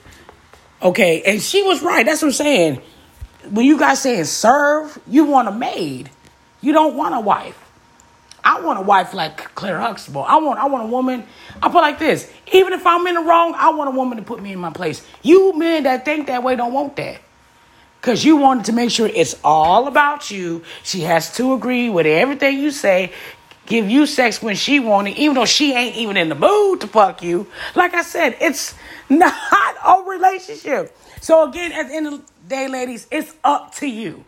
Okay. 0.83 1.23
And 1.23 1.41
she 1.41 1.63
was 1.63 1.83
right. 1.83 2.05
That's 2.05 2.21
what 2.21 2.29
I'm 2.29 2.33
saying. 2.33 2.83
When 3.51 3.65
you 3.65 3.79
guys 3.79 4.03
saying 4.03 4.25
serve, 4.25 4.99
you 5.07 5.25
want 5.25 5.47
a 5.47 5.53
maid. 5.53 6.11
You 6.61 6.73
don't 6.73 6.97
want 6.97 7.15
a 7.15 7.21
wife. 7.21 7.64
I 8.45 8.61
want 8.61 8.79
a 8.79 8.83
wife 8.83 9.15
like 9.15 9.55
Claire 9.55 9.81
Huxtable. 9.81 10.23
I 10.23 10.37
want 10.37 10.61
I 10.61 10.67
want 10.67 10.85
a 10.85 10.87
woman. 10.87 11.25
I 11.63 11.69
put 11.71 11.81
like 11.81 11.99
this. 11.99 12.31
Even 12.53 12.75
if 12.75 12.87
I'm 12.87 13.07
in 13.07 13.15
the 13.15 13.23
wrong, 13.23 13.55
I 13.57 13.71
want 13.71 13.89
a 13.89 13.97
woman 13.97 14.19
to 14.19 14.23
put 14.23 14.43
me 14.43 14.53
in 14.53 14.59
my 14.59 14.71
place. 14.71 15.05
You 15.23 15.59
men 15.59 15.85
that 15.85 16.05
think 16.05 16.27
that 16.27 16.43
way 16.43 16.55
don't 16.55 16.73
want 16.73 16.95
that. 16.97 17.21
Cause 18.03 18.23
you 18.23 18.37
wanted 18.37 18.67
to 18.67 18.73
make 18.73 18.91
sure 18.91 19.07
it's 19.07 19.35
all 19.43 19.89
about 19.89 20.31
you. 20.31 20.63
She 20.83 21.01
has 21.01 21.35
to 21.37 21.55
agree 21.55 21.89
with 21.89 22.05
everything 22.05 22.59
you 22.59 22.71
say, 22.71 23.13
give 23.65 23.89
you 23.89 24.05
sex 24.05 24.43
when 24.43 24.57
she 24.57 24.79
wanted, 24.79 25.17
even 25.17 25.37
though 25.37 25.47
she 25.47 25.73
ain't 25.73 25.97
even 25.97 26.19
in 26.19 26.29
the 26.29 26.35
mood 26.35 26.83
to 26.83 26.87
fuck 26.87 27.23
you. 27.23 27.47
Like 27.75 27.95
I 27.95 28.03
said, 28.03 28.37
it's 28.43 28.75
not 29.09 29.33
a 29.83 30.03
relationship. 30.07 30.95
So 31.23 31.49
again, 31.49 31.73
at 31.73 31.89
the 31.89 31.95
end 31.95 32.07
of 32.09 32.13
the 32.13 32.25
day, 32.47 32.69
ladies, 32.69 33.07
it's 33.11 33.35
up 33.43 33.75
to 33.77 33.87
you. 33.87 34.27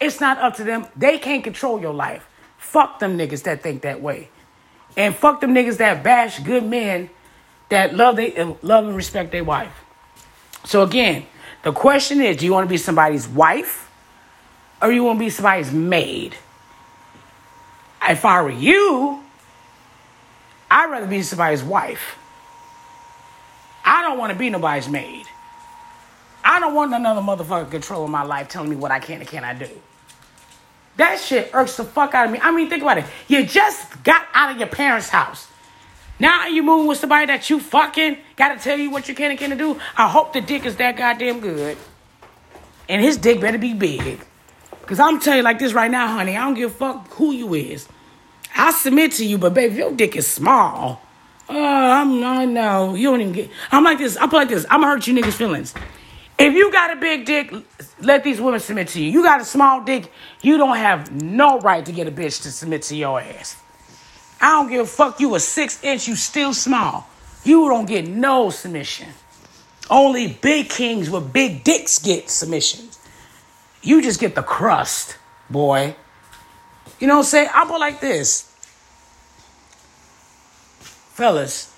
It's 0.00 0.18
not 0.18 0.38
up 0.38 0.56
to 0.56 0.64
them. 0.64 0.86
They 0.96 1.18
can't 1.18 1.44
control 1.44 1.78
your 1.78 1.92
life. 1.92 2.26
Fuck 2.74 2.98
them 2.98 3.16
niggas 3.16 3.44
that 3.44 3.62
think 3.62 3.82
that 3.82 4.02
way. 4.02 4.30
And 4.96 5.14
fuck 5.14 5.40
them 5.40 5.54
niggas 5.54 5.76
that 5.76 6.02
bash 6.02 6.40
good 6.40 6.64
men 6.64 7.08
that 7.68 7.94
love 7.94 8.16
they 8.16 8.34
love 8.62 8.86
and 8.88 8.96
respect 8.96 9.30
their 9.30 9.44
wife. 9.44 9.72
So 10.64 10.82
again, 10.82 11.24
the 11.62 11.70
question 11.70 12.20
is, 12.20 12.38
do 12.38 12.46
you 12.46 12.52
want 12.52 12.66
to 12.66 12.68
be 12.68 12.76
somebody's 12.76 13.28
wife 13.28 13.88
or 14.82 14.90
you 14.90 15.04
want 15.04 15.20
to 15.20 15.24
be 15.24 15.30
somebody's 15.30 15.70
maid? 15.70 16.34
If 18.08 18.24
I 18.24 18.42
were 18.42 18.50
you, 18.50 19.22
I'd 20.68 20.90
rather 20.90 21.06
be 21.06 21.22
somebody's 21.22 21.62
wife. 21.62 22.18
I 23.84 24.02
don't 24.02 24.18
want 24.18 24.32
to 24.32 24.38
be 24.38 24.50
nobody's 24.50 24.88
maid. 24.88 25.26
I 26.42 26.58
don't 26.58 26.74
want 26.74 26.92
another 26.92 27.20
motherfucker 27.20 27.70
controlling 27.70 28.10
my 28.10 28.24
life 28.24 28.48
telling 28.48 28.68
me 28.68 28.74
what 28.74 28.90
I 28.90 28.98
can 28.98 29.20
and 29.20 29.28
cannot 29.28 29.60
do. 29.60 29.70
That 30.96 31.18
shit 31.18 31.50
irks 31.52 31.76
the 31.76 31.84
fuck 31.84 32.14
out 32.14 32.26
of 32.26 32.32
me. 32.32 32.38
I 32.40 32.52
mean, 32.52 32.68
think 32.68 32.82
about 32.82 32.98
it. 32.98 33.04
You 33.26 33.44
just 33.44 34.02
got 34.04 34.26
out 34.32 34.52
of 34.52 34.58
your 34.58 34.68
parents' 34.68 35.08
house. 35.08 35.48
Now 36.20 36.46
you 36.46 36.62
moving 36.62 36.86
with 36.86 36.98
somebody 36.98 37.26
that 37.26 37.50
you 37.50 37.58
fucking 37.58 38.18
gotta 38.36 38.60
tell 38.60 38.78
you 38.78 38.90
what 38.90 39.08
you 39.08 39.14
can 39.14 39.30
and 39.30 39.38
can't 39.38 39.58
do. 39.58 39.80
I 39.96 40.08
hope 40.08 40.32
the 40.32 40.40
dick 40.40 40.64
is 40.64 40.76
that 40.76 40.96
goddamn 40.96 41.40
good. 41.40 41.76
And 42.88 43.02
his 43.02 43.16
dick 43.16 43.40
better 43.40 43.58
be 43.58 43.74
big. 43.74 44.20
Cause 44.86 45.00
I'm 45.00 45.18
telling 45.18 45.38
you 45.38 45.42
like 45.42 45.58
this 45.58 45.72
right 45.72 45.90
now, 45.90 46.06
honey. 46.08 46.36
I 46.36 46.44
don't 46.44 46.54
give 46.54 46.70
a 46.70 46.74
fuck 46.74 47.08
who 47.14 47.32
you 47.32 47.54
is. 47.54 47.88
I 48.54 48.70
submit 48.70 49.12
to 49.12 49.24
you, 49.24 49.38
but 49.38 49.54
baby, 49.54 49.76
your 49.76 49.92
dick 49.92 50.14
is 50.14 50.26
small. 50.26 51.00
Uh, 51.48 51.54
I'm 51.58 52.20
not 52.20 52.48
no. 52.48 52.94
You 52.94 53.10
don't 53.10 53.20
even 53.20 53.32
get. 53.32 53.50
I'm 53.72 53.82
like 53.82 53.98
this. 53.98 54.16
I'm 54.20 54.30
like 54.30 54.48
this. 54.48 54.64
I'm 54.70 54.80
gonna 54.80 54.92
hurt 54.92 55.06
you 55.06 55.14
niggas' 55.14 55.32
feelings. 55.32 55.74
If 56.38 56.54
you 56.54 56.72
got 56.72 56.92
a 56.92 56.96
big 56.96 57.24
dick, 57.24 57.52
let 58.00 58.24
these 58.24 58.40
women 58.40 58.60
submit 58.60 58.88
to 58.88 59.02
you. 59.02 59.10
You 59.10 59.22
got 59.22 59.40
a 59.40 59.44
small 59.44 59.84
dick, 59.84 60.10
you 60.42 60.58
don't 60.58 60.76
have 60.76 61.12
no 61.22 61.60
right 61.60 61.84
to 61.86 61.92
get 61.92 62.08
a 62.08 62.10
bitch 62.10 62.42
to 62.42 62.50
submit 62.50 62.82
to 62.82 62.96
your 62.96 63.20
ass. 63.20 63.56
I 64.40 64.50
don't 64.50 64.68
give 64.68 64.80
a 64.80 64.86
fuck. 64.86 65.20
You 65.20 65.34
a 65.36 65.40
six 65.40 65.82
inch, 65.82 66.08
you 66.08 66.16
still 66.16 66.52
small. 66.52 67.08
You 67.44 67.68
don't 67.68 67.86
get 67.86 68.06
no 68.08 68.50
submission. 68.50 69.08
Only 69.88 70.28
big 70.28 70.68
kings 70.68 71.08
with 71.08 71.32
big 71.32 71.62
dicks 71.62 71.98
get 71.98 72.30
submissions. 72.30 72.98
You 73.82 74.02
just 74.02 74.18
get 74.18 74.34
the 74.34 74.42
crust, 74.42 75.18
boy. 75.48 75.94
You 76.98 77.06
know 77.06 77.16
what 77.16 77.20
I'm 77.20 77.26
saying? 77.26 77.48
I 77.54 77.64
put 77.66 77.78
like 77.78 78.00
this. 78.00 78.50
Fellas, 81.14 81.72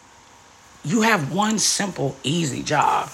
you 0.85 1.03
have 1.03 1.33
one 1.33 1.59
simple, 1.59 2.16
easy 2.23 2.62
job. 2.62 3.11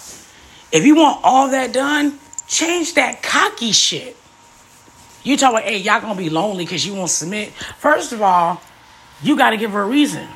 If 0.73 0.87
you 0.87 0.97
want 0.97 1.21
all 1.23 1.51
that 1.51 1.75
done, 1.75 2.19
change 2.47 2.95
that 2.95 3.23
cocky 3.23 3.73
shit. 3.73 4.17
You 5.23 5.37
talk 5.37 5.53
about, 5.53 5.65
hey, 5.65 5.77
y'all 5.77 6.01
gonna 6.01 6.19
be 6.19 6.31
lonely 6.31 6.65
because 6.65 6.85
you 6.85 6.95
won't 6.95 7.11
submit. 7.11 7.51
First 7.51 8.13
of 8.13 8.23
all, 8.23 8.61
you 9.23 9.37
gotta 9.37 9.59
give 9.59 9.73
her 9.73 9.83
a 9.83 9.87
reason. 9.87 10.27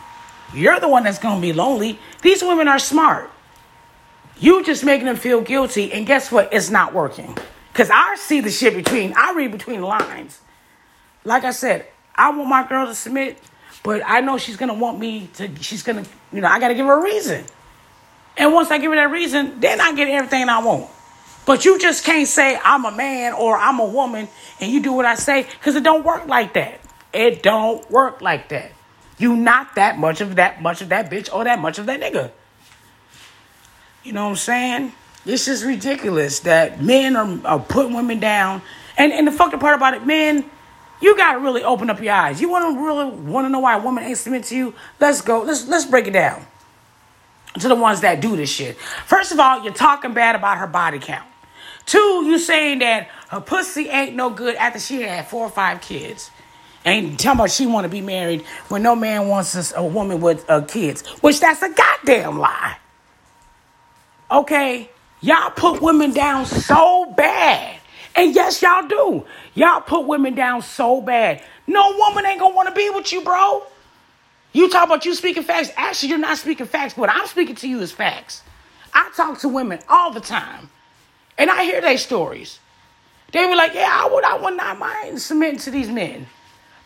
You're 0.55 0.79
the 0.79 0.89
one 0.89 1.05
that's 1.05 1.19
gonna 1.19 1.41
be 1.41 1.55
lonely. 1.55 1.99
These 2.23 2.43
women 2.43 2.69
are 2.69 2.79
smart. 2.79 3.31
You 4.39 4.63
just 4.63 4.85
making 4.85 5.07
them 5.07 5.17
feel 5.17 5.41
guilty, 5.41 5.91
and 5.93 6.07
guess 6.07 6.31
what? 6.31 6.53
It's 6.53 6.71
not 6.71 6.93
working. 6.93 7.37
Cause 7.73 7.91
I 7.91 8.17
see 8.17 8.41
the 8.41 8.51
shit 8.51 8.75
between, 8.75 9.15
I 9.17 9.33
read 9.35 9.53
between 9.53 9.81
the 9.81 9.87
lines. 9.87 10.41
Like 11.25 11.45
I 11.45 11.51
said, 11.51 11.87
I 12.15 12.31
want 12.31 12.49
my 12.49 12.67
girl 12.67 12.87
to 12.87 12.95
submit, 12.95 13.39
but 13.83 14.03
I 14.05 14.21
know 14.21 14.37
she's 14.37 14.57
gonna 14.57 14.75
want 14.75 14.99
me 14.99 15.29
to, 15.35 15.51
she's 15.63 15.83
gonna, 15.83 16.05
you 16.33 16.43
know, 16.43 16.49
I 16.49 16.61
gotta 16.61 16.75
give 16.75 16.87
her 16.87 16.99
a 16.99 17.03
reason. 17.03 17.45
And 18.37 18.53
once 18.53 18.71
I 18.71 18.79
give 18.79 18.91
her 18.91 18.97
that 18.97 19.11
reason, 19.11 19.61
then 19.61 19.81
I 19.81 19.95
get 19.95 20.09
everything 20.09 20.49
I 20.49 20.63
want. 20.63 20.91
But 21.47 21.65
you 21.65 21.79
just 21.79 22.05
can't 22.05 22.27
say 22.27 22.59
I'm 22.63 22.85
a 22.85 22.91
man 22.91 23.33
or 23.33 23.57
I'm 23.57 23.79
a 23.79 23.87
woman 23.87 24.29
and 24.61 24.71
you 24.71 24.83
do 24.83 24.93
what 24.93 25.07
I 25.07 25.15
say 25.15 25.45
because 25.45 25.77
it 25.77 25.85
don't 25.85 26.05
work 26.05 26.27
like 26.27 26.55
that. 26.55 26.81
It 27.13 27.43
don't 27.43 27.89
work 27.91 28.21
like 28.21 28.49
that. 28.49 28.73
You 29.17 29.37
not 29.37 29.77
that 29.77 29.99
much 29.99 30.21
of 30.21 30.37
that 30.37 30.61
much 30.61 30.83
of 30.83 30.91
that 30.91 31.11
bitch 31.11 31.33
or 31.33 31.45
that 31.45 31.61
much 31.61 31.79
of 31.79 31.87
that 31.87 32.01
nigga. 32.01 32.33
You 34.03 34.13
know 34.13 34.25
what 34.25 34.31
I'm 34.31 34.37
saying? 34.37 34.93
This 35.25 35.49
is 35.49 35.65
ridiculous 35.65 36.41
that 36.41 36.83
men 36.83 37.17
are, 37.17 37.39
are 37.47 37.61
putting 37.61 37.95
women 37.95 38.21
down. 38.21 38.61
And 38.99 39.13
and 39.13 39.27
the 39.27 39.33
fucked 39.33 39.59
part 39.61 39.77
about 39.77 39.95
it, 39.95 40.05
men, 40.05 40.45
you 41.01 41.17
gotta 41.17 41.39
really 41.39 41.63
open 41.63 41.89
up 41.91 42.03
your 42.03 42.13
eyes. 42.13 42.41
You 42.41 42.51
wanna 42.51 42.79
really 42.79 43.11
wanna 43.11 43.49
know 43.49 43.61
why 43.61 43.77
a 43.77 43.81
woman 43.81 44.05
ain't 44.05 44.19
submit 44.19 44.45
to 44.45 44.57
you? 44.57 44.75
Let's 45.01 45.23
go. 45.23 45.43
Let's 45.43 45.67
let's 45.69 45.87
break 45.87 46.09
it 46.09 46.13
down 46.13 46.45
to 47.61 47.69
the 47.69 47.75
ones 47.75 48.01
that 48.01 48.21
do 48.21 48.37
this 48.37 48.51
shit. 48.51 48.77
First 49.07 49.33
of 49.33 49.41
all, 49.41 49.63
you're 49.63 49.73
talking 49.73 50.13
bad 50.13 50.35
about 50.35 50.59
her 50.59 50.67
body 50.67 50.99
count. 50.99 51.27
Two, 51.87 52.25
you 52.27 52.39
saying 52.39 52.81
that 52.81 53.09
her 53.29 53.41
pussy 53.41 53.89
ain't 53.89 54.17
no 54.17 54.31
good 54.31 54.57
after 54.57 54.79
she 54.79 55.03
had 55.03 55.29
four 55.29 55.47
or 55.47 55.51
five 55.51 55.81
kids. 55.81 56.31
And 56.85 57.19
tell 57.19 57.35
me 57.35 57.49
she 57.49 57.67
want 57.67 57.85
to 57.85 57.89
be 57.89 58.01
married 58.01 58.43
when 58.69 58.83
no 58.83 58.95
man 58.95 59.29
wants 59.29 59.73
a 59.75 59.85
woman 59.85 60.21
with 60.21 60.49
uh, 60.49 60.63
kids, 60.63 61.07
which 61.21 61.41
that's 61.41 61.63
a 61.63 61.69
goddamn 61.71 62.39
lie. 62.39 62.77
Okay, 64.31 64.91
y'all 65.21 65.51
put 65.51 65.81
women 65.81 66.13
down 66.13 66.47
so 66.47 67.13
bad. 67.17 67.81
And 68.15 68.35
yes, 68.35 68.63
y'all 68.63 68.87
do. 68.87 69.25
Y'all 69.55 69.81
put 69.81 70.07
women 70.07 70.35
down 70.35 70.63
so 70.63 71.01
bad. 71.01 71.43
No 71.67 71.97
woman 71.99 72.25
ain't 72.25 72.41
gonna 72.41 72.55
wanna 72.55 72.73
be 72.73 72.89
with 72.91 73.13
you, 73.13 73.23
bro. 73.23 73.65
You 74.57 74.71
talk 74.71 74.87
about 74.87 75.05
you 75.05 75.15
speaking 75.15 75.43
facts. 75.43 75.71
Actually, 75.77 76.09
you're 76.09 76.19
not 76.19 76.39
speaking 76.39 76.65
facts. 76.65 76.97
What 76.97 77.11
I'm 77.11 77.27
speaking 77.27 77.57
to 77.57 77.69
you 77.69 77.81
is 77.81 77.93
facts. 77.93 78.43
I 78.95 79.13
talk 79.15 79.41
to 79.41 79.51
women 79.51 79.81
all 79.87 80.15
the 80.15 80.21
time, 80.21 80.71
and 81.37 81.51
I 81.51 81.65
hear 81.65 81.83
their 81.83 81.99
stories. 81.99 82.59
They 83.33 83.45
were 83.45 83.55
like, 83.55 83.75
"Yeah, 83.75 83.91
I 83.93 84.09
would, 84.11 84.25
I 84.25 84.39
would 84.39 84.57
not 84.57 84.79
mind 84.79 85.21
submitting 85.21 85.59
to 85.61 85.71
these 85.71 85.91
men." 85.91 86.27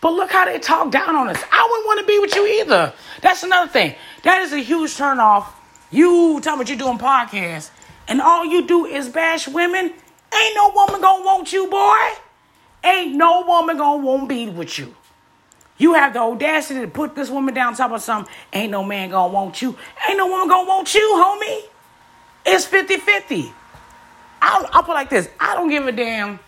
But 0.01 0.15
look 0.15 0.33
how 0.33 0.47
they 0.47 0.59
talk 0.59 0.91
down 0.91 1.15
on 1.15 1.29
us. 1.29 1.41
I 1.53 1.69
wouldn't 1.71 1.87
want 1.87 2.01
to 2.01 2.07
be 2.07 2.19
with 2.19 2.35
you 2.35 2.45
either. 2.61 2.93
That's 3.21 3.45
another 3.45 3.71
thing. 3.71 3.95
That 4.25 4.43
is 4.43 4.53
a 4.53 4.59
huge 4.59 4.97
turnoff. 4.97 5.47
You 5.93 6.41
talking 6.43 6.63
about 6.63 6.71
you 6.71 6.77
doing 6.77 6.99
podcasts, 6.99 7.71
and 8.09 8.21
all 8.21 8.45
you 8.45 8.67
do 8.67 8.85
is 8.85 9.09
bash 9.09 9.47
women. 9.47 9.93
Ain't 10.35 10.55
no 10.57 10.73
woman 10.75 11.01
gonna 11.01 11.25
want 11.25 11.53
you, 11.53 11.69
boy. 11.69 12.19
Ain't 12.83 13.15
no 13.15 13.43
woman 13.43 13.77
gonna 13.77 14.05
want 14.05 14.23
to 14.23 14.27
be 14.27 14.49
with 14.49 14.77
you. 14.77 14.97
You 15.81 15.95
have 15.95 16.13
the 16.13 16.21
audacity 16.21 16.81
to 16.81 16.89
put 16.89 17.15
this 17.15 17.31
woman 17.31 17.55
down 17.55 17.75
top 17.75 17.91
of 17.91 18.03
something. 18.03 18.33
Ain't 18.53 18.71
no 18.71 18.85
man 18.85 19.09
gonna 19.09 19.33
want 19.33 19.63
you. 19.63 19.77
Ain't 20.07 20.19
no 20.19 20.27
woman 20.27 20.47
gonna 20.47 20.69
want 20.69 20.95
you, 20.95 21.01
homie. 21.01 21.63
It's 22.45 22.67
50 22.67 22.99
50. 22.99 23.51
I'll, 24.43 24.69
I'll 24.73 24.83
put 24.83 24.93
like 24.93 25.09
this 25.09 25.29
I 25.41 25.55
don't 25.55 25.71
give 25.71 25.87
a 25.87 25.93
damn 25.93 26.39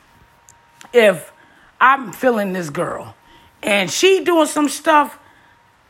if 0.93 1.33
I'm 1.81 2.13
feeling 2.13 2.53
this 2.53 2.69
girl 2.69 3.15
and 3.63 3.91
she 3.91 4.23
doing 4.23 4.47
some 4.47 4.69
stuff. 4.69 5.19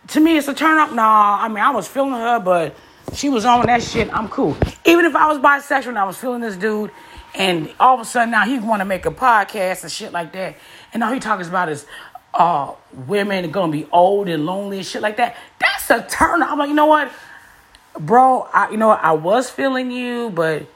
To 0.08 0.20
me, 0.20 0.36
it's 0.36 0.46
a 0.46 0.54
turn 0.54 0.78
up. 0.78 0.92
Nah, 0.92 1.38
I 1.40 1.48
mean, 1.48 1.58
I 1.58 1.70
was 1.70 1.88
feeling 1.88 2.12
her, 2.12 2.38
but 2.38 2.76
she 3.12 3.28
was 3.28 3.44
on 3.44 3.66
that 3.66 3.82
shit. 3.82 4.12
I'm 4.12 4.28
cool. 4.28 4.56
Even 4.84 5.04
if 5.04 5.16
I 5.16 5.26
was 5.26 5.38
bisexual 5.38 5.88
and 5.88 5.98
I 5.98 6.04
was 6.04 6.16
feeling 6.16 6.40
this 6.40 6.56
dude, 6.56 6.92
and 7.34 7.72
all 7.80 7.94
of 7.94 8.00
a 8.00 8.04
sudden 8.04 8.30
now 8.30 8.44
he 8.44 8.58
want 8.58 8.80
to 8.80 8.84
make 8.84 9.06
a 9.06 9.10
podcast 9.10 9.82
and 9.82 9.90
shit 9.90 10.12
like 10.12 10.32
that, 10.32 10.56
and 10.92 11.02
all 11.02 11.12
he 11.12 11.18
talks 11.18 11.48
about 11.48 11.68
is 11.68 11.86
uh, 12.34 12.74
women 13.06 13.50
gonna 13.50 13.72
be 13.72 13.86
old 13.92 14.28
and 14.28 14.46
lonely 14.46 14.78
and 14.78 14.86
shit 14.86 15.02
like 15.02 15.16
that. 15.18 15.36
That's 15.58 15.90
a 15.90 16.06
turn. 16.08 16.42
I'm 16.42 16.58
like, 16.58 16.68
you 16.68 16.74
know 16.74 16.86
what, 16.86 17.12
bro? 17.98 18.48
I, 18.52 18.70
you 18.70 18.76
know. 18.76 18.90
I 18.90 19.12
was 19.12 19.50
feeling 19.50 19.90
you, 19.90 20.30
but 20.30 20.66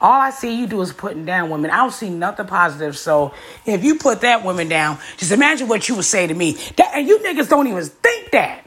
all 0.00 0.20
I 0.20 0.30
see 0.30 0.58
you 0.58 0.66
do 0.66 0.80
is 0.80 0.92
putting 0.92 1.24
down 1.24 1.50
women. 1.50 1.70
I 1.70 1.78
don't 1.78 1.92
see 1.92 2.10
nothing 2.10 2.46
positive. 2.46 2.96
So 2.96 3.34
if 3.66 3.84
you 3.84 3.96
put 3.96 4.22
that 4.22 4.44
woman 4.44 4.68
down, 4.68 4.98
just 5.16 5.32
imagine 5.32 5.68
what 5.68 5.88
you 5.88 5.96
would 5.96 6.04
say 6.04 6.26
to 6.26 6.34
me. 6.34 6.52
That, 6.76 6.92
and 6.94 7.06
you 7.06 7.18
niggas 7.18 7.48
don't 7.48 7.66
even 7.66 7.84
think 7.84 8.30
that. 8.30 8.66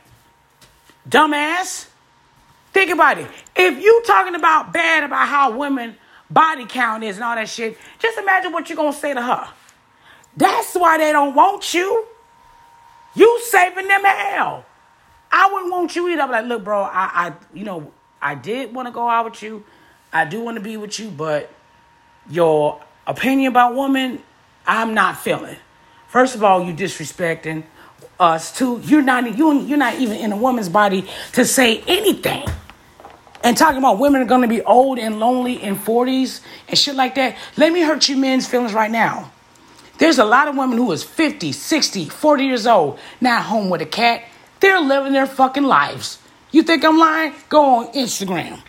Dumbass. 1.10 1.88
Think 2.72 2.92
about 2.92 3.20
it. 3.20 3.28
If 3.56 3.82
you 3.82 4.02
talking 4.06 4.36
about 4.36 4.74
bad 4.74 5.04
about 5.04 5.28
how 5.28 5.58
women 5.58 5.96
body 6.30 6.66
count 6.66 7.04
is 7.04 7.18
and 7.18 7.24
all 7.24 7.36
that 7.36 7.50
shit, 7.50 7.78
just 8.00 8.18
imagine 8.18 8.52
what 8.52 8.70
you're 8.70 8.76
gonna 8.76 8.94
say 8.94 9.14
to 9.14 9.22
her. 9.22 9.48
That's 10.36 10.74
why 10.74 10.98
they 10.98 11.12
don't 11.12 11.36
want 11.36 11.74
you. 11.74 12.08
You 13.16 13.40
saving 13.44 13.88
them 13.88 14.04
hell. 14.04 14.66
I 15.32 15.50
wouldn't 15.52 15.72
want 15.72 15.96
you 15.96 16.08
either. 16.10 16.22
I'm 16.22 16.32
like, 16.32 16.46
look, 16.46 16.64
bro, 16.64 16.82
I, 16.84 16.90
I 17.14 17.34
you 17.54 17.64
know, 17.64 17.92
I 18.22 18.36
did 18.36 18.74
want 18.74 18.88
to 18.88 18.92
go 18.92 19.08
out 19.10 19.26
with 19.26 19.42
you. 19.42 19.64
I 20.12 20.26
do 20.26 20.42
want 20.42 20.58
to 20.58 20.62
be 20.62 20.78
with 20.78 21.00
you, 21.00 21.10
but 21.10 21.52
your 22.30 22.82
opinion 23.08 23.52
about 23.52 23.76
women, 23.76 24.22
I'm 24.66 24.94
not 24.94 25.18
feeling. 25.18 25.58
First 26.08 26.36
of 26.36 26.44
all, 26.44 26.64
you 26.64 26.74
disrespecting 26.74 27.64
us 28.20 28.56
too. 28.56 28.80
You're 28.84 29.02
not 29.02 29.38
you 29.38 29.62
you're 29.62 29.78
not 29.78 29.96
even 29.96 30.18
in 30.18 30.32
a 30.32 30.38
woman's 30.38 30.70
body 30.70 31.08
to 31.34 31.46
say 31.46 31.82
anything. 31.88 32.48
And 33.44 33.58
talking 33.58 33.80
about 33.80 34.00
women 34.00 34.22
are 34.22 34.26
gonna 34.26 34.48
be 34.48 34.62
old 34.62 35.00
and 35.00 35.20
lonely 35.20 35.62
in 35.62 35.76
40s 35.76 36.42
and 36.70 36.78
shit 36.78 36.96
like 36.96 37.16
that. 37.16 37.36
Let 37.58 37.74
me 37.74 37.82
hurt 37.82 38.08
you 38.08 38.16
men's 38.16 38.48
feelings 38.48 38.74
right 38.74 38.92
now. 38.92 39.33
There's 39.98 40.18
a 40.18 40.26
lot 40.26 40.48
of 40.48 40.58
women 40.58 40.78
who 40.78 40.92
is 40.92 41.04
50, 41.04 41.52
60, 41.52 42.10
40 42.10 42.44
years 42.46 42.68
old, 42.68 43.00
not 43.22 43.44
home 43.44 43.70
with 43.70 43.82
a 43.82 43.86
cat. 43.86 44.24
They're 44.60 44.82
living 44.82 45.14
their 45.14 45.28
fucking 45.28 45.64
lives. 45.64 46.20
You 46.52 46.64
think 46.64 46.84
I'm 46.84 46.98
lying? 46.98 47.34
Go 47.50 47.78
on 47.78 47.94
Instagram. 47.94 48.62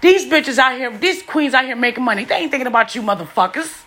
These 0.00 0.26
bitches 0.26 0.58
out 0.58 0.76
here, 0.76 0.96
these 0.96 1.22
queens 1.22 1.54
out 1.54 1.64
here 1.64 1.76
making 1.76 2.04
money. 2.04 2.24
They 2.24 2.34
ain't 2.36 2.50
thinking 2.50 2.66
about 2.66 2.94
you 2.94 3.02
motherfuckers. 3.02 3.84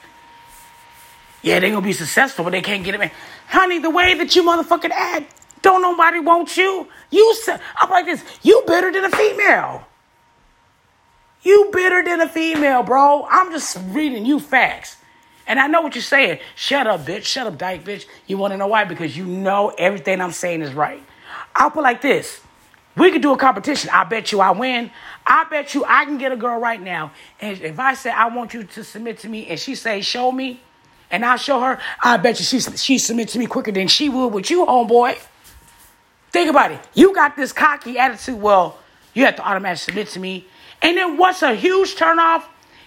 Yeah, 1.43 1.59
they 1.59 1.69
gonna 1.69 1.81
be 1.81 1.93
successful, 1.93 2.43
but 2.43 2.51
they 2.51 2.61
can't 2.61 2.83
get 2.83 2.95
it. 2.95 2.99
Man. 2.99 3.11
Honey, 3.47 3.79
the 3.79 3.89
way 3.89 4.15
that 4.15 4.35
you 4.35 4.43
motherfucking 4.43 4.91
act, 4.91 5.33
don't 5.61 5.81
nobody 5.81 6.19
want 6.19 6.57
you. 6.57 6.87
You, 7.11 7.35
I'm 7.75 7.89
like 7.89 8.05
this. 8.05 8.23
You 8.41 8.63
better 8.65 8.91
than 8.91 9.05
a 9.05 9.09
female. 9.09 9.85
You 11.43 11.69
better 11.71 12.03
than 12.03 12.21
a 12.21 12.27
female, 12.27 12.83
bro. 12.83 13.25
I'm 13.29 13.51
just 13.51 13.77
reading 13.89 14.25
you 14.25 14.39
facts. 14.39 14.97
And 15.47 15.59
I 15.59 15.67
know 15.67 15.81
what 15.81 15.95
you're 15.95 16.01
saying. 16.01 16.39
Shut 16.55 16.87
up, 16.87 17.05
bitch. 17.05 17.23
Shut 17.23 17.47
up, 17.47 17.57
dyke, 17.57 17.83
bitch. 17.83 18.05
You 18.27 18.37
want 18.37 18.53
to 18.53 18.57
know 18.57 18.67
why? 18.67 18.83
Because 18.83 19.15
you 19.15 19.25
know 19.25 19.73
everything 19.77 20.21
I'm 20.21 20.31
saying 20.31 20.61
is 20.61 20.73
right. 20.73 21.01
I'll 21.55 21.71
put 21.71 21.83
like 21.83 22.01
this. 22.01 22.41
We 22.97 23.11
could 23.11 23.21
do 23.21 23.31
a 23.31 23.37
competition. 23.37 23.89
I 23.93 24.03
bet 24.03 24.31
you 24.31 24.41
I 24.41 24.51
win. 24.51 24.91
I 25.25 25.45
bet 25.49 25.73
you 25.73 25.85
I 25.85 26.05
can 26.05 26.17
get 26.17 26.31
a 26.31 26.35
girl 26.35 26.59
right 26.59 26.81
now. 26.81 27.11
And 27.39 27.59
if 27.61 27.79
I 27.79 27.93
say 27.93 28.09
I 28.09 28.27
want 28.27 28.53
you 28.53 28.63
to 28.63 28.83
submit 28.83 29.19
to 29.19 29.29
me 29.29 29.47
and 29.47 29.59
she 29.59 29.75
say 29.75 30.01
show 30.01 30.31
me, 30.31 30.61
and 31.09 31.23
I 31.23 31.37
show 31.37 31.61
her, 31.61 31.79
I 32.03 32.17
bet 32.17 32.39
you 32.39 32.45
she, 32.45 32.59
she 32.59 32.97
submit 32.97 33.29
to 33.29 33.39
me 33.39 33.45
quicker 33.45 33.71
than 33.71 33.87
she 33.87 34.09
would 34.09 34.27
with 34.27 34.49
you, 34.49 34.65
homeboy. 34.65 35.17
Think 36.31 36.49
about 36.49 36.71
it. 36.71 36.81
You 36.93 37.13
got 37.15 37.37
this 37.37 37.53
cocky 37.53 37.97
attitude. 37.97 38.41
Well, 38.41 38.77
you 39.13 39.23
have 39.25 39.37
to 39.37 39.47
automatically 39.47 39.85
submit 39.85 40.07
to 40.09 40.19
me. 40.19 40.45
And 40.81 40.97
then 40.97 41.17
what's 41.17 41.41
a 41.41 41.55
huge 41.55 41.95
turnoff 41.95 42.43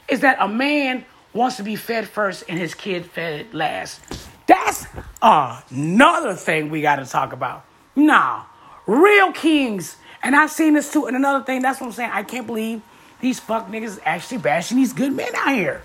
is 0.09 0.20
that 0.20 0.37
a 0.40 0.49
man 0.49 1.05
wants 1.33 1.57
to 1.57 1.62
be 1.62 1.77
fed 1.77 2.09
first 2.09 2.45
and 2.49 2.59
his 2.59 2.75
kid 2.75 3.07
fed 3.07 3.55
last. 3.55 4.01
That's 4.47 4.87
another 5.23 6.35
thing 6.35 6.71
we 6.71 6.83
got 6.83 6.97
to 6.97 7.07
talk 7.07 7.33
about. 7.33 7.64
Nah, 7.95 8.45
real 8.87 9.33
kings 9.33 9.97
and 10.23 10.37
I've 10.37 10.51
seen 10.51 10.75
this 10.75 10.93
too. 10.93 11.07
And 11.07 11.16
another 11.16 11.45
thing, 11.45 11.62
that's 11.62 11.81
what 11.81 11.88
I'm 11.88 11.93
saying. 11.93 12.11
I 12.12 12.23
can't 12.23 12.47
believe 12.47 12.83
these 13.21 13.40
fuck 13.40 13.69
niggas 13.69 13.99
actually 14.05 14.38
bashing 14.38 14.77
these 14.77 14.93
good 14.93 15.12
men 15.12 15.35
out 15.35 15.55
here. 15.55 15.83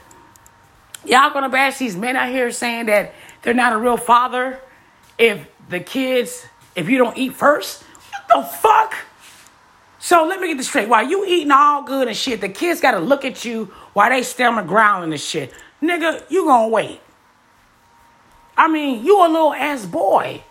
Y'all 1.06 1.32
gonna 1.32 1.50
bash 1.50 1.78
these 1.78 1.96
men 1.96 2.16
out 2.16 2.30
here 2.30 2.52
saying 2.52 2.88
that 2.88 3.14
they're 3.44 3.54
not 3.54 3.74
a 3.74 3.78
real 3.78 3.98
father 3.98 4.60
if 5.18 5.48
the 5.70 5.80
kids, 5.80 6.46
if 6.76 6.90
you 6.90 6.98
don't 6.98 7.18
eat 7.18 7.34
first? 7.34 7.84
What 7.84 8.28
the 8.28 8.58
fuck? 8.58 8.96
So 10.00 10.26
let 10.26 10.40
me 10.40 10.48
get 10.48 10.58
this 10.58 10.68
straight. 10.68 10.90
While 10.90 11.08
you 11.08 11.26
eating 11.26 11.52
all 11.52 11.84
good 11.84 12.08
and 12.08 12.18
shit, 12.18 12.42
the 12.42 12.50
kids 12.50 12.82
gotta 12.82 13.00
look 13.00 13.24
at 13.24 13.46
you 13.46 13.72
while 13.96 14.10
they 14.10 14.22
the 14.22 14.62
ground 14.68 15.06
and 15.06 15.14
this 15.14 15.26
shit. 15.26 15.54
Nigga, 15.82 16.30
you 16.30 16.46
gonna 16.46 16.68
wait. 16.68 17.00
I 18.58 18.68
mean, 18.68 19.06
you 19.06 19.26
a 19.26 19.28
little 19.28 19.54
ass 19.54 19.86
boy. 19.86 20.44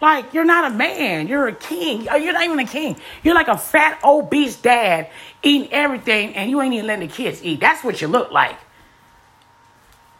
Like, 0.00 0.34
you're 0.34 0.44
not 0.44 0.72
a 0.72 0.74
man. 0.74 1.28
You're 1.28 1.46
a 1.46 1.54
king. 1.54 2.08
Uh, 2.08 2.16
you're 2.16 2.32
not 2.32 2.42
even 2.42 2.58
a 2.58 2.66
king. 2.66 2.96
You're 3.22 3.36
like 3.36 3.46
a 3.46 3.56
fat, 3.56 4.00
obese 4.02 4.56
dad 4.56 5.10
eating 5.44 5.72
everything, 5.72 6.34
and 6.34 6.50
you 6.50 6.60
ain't 6.60 6.74
even 6.74 6.88
letting 6.88 7.06
the 7.06 7.14
kids 7.14 7.40
eat. 7.44 7.60
That's 7.60 7.84
what 7.84 8.00
you 8.00 8.08
look 8.08 8.32
like. 8.32 8.58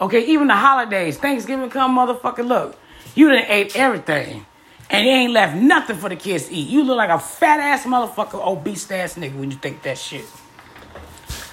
Okay, 0.01 0.25
even 0.27 0.46
the 0.46 0.55
holidays, 0.55 1.18
Thanksgiving 1.18 1.68
come, 1.68 1.96
motherfucker, 1.96 2.46
look. 2.46 2.79
You 3.16 3.29
done 3.29 3.44
ate 3.48 3.75
everything. 3.75 4.46
And 4.88 5.05
you 5.05 5.12
ain't 5.12 5.33
left 5.33 5.57
nothing 5.57 5.96
for 5.96 6.09
the 6.09 6.16
kids 6.16 6.46
to 6.46 6.55
eat. 6.55 6.68
You 6.68 6.85
look 6.85 6.96
like 6.96 7.11
a 7.11 7.18
fat 7.18 7.59
ass 7.59 7.85
motherfucker, 7.85 8.35
obese 8.46 8.88
ass 8.92 9.16
nigga 9.16 9.37
when 9.37 9.51
you 9.51 9.57
think 9.57 9.83
that 9.83 9.98
shit. 9.98 10.25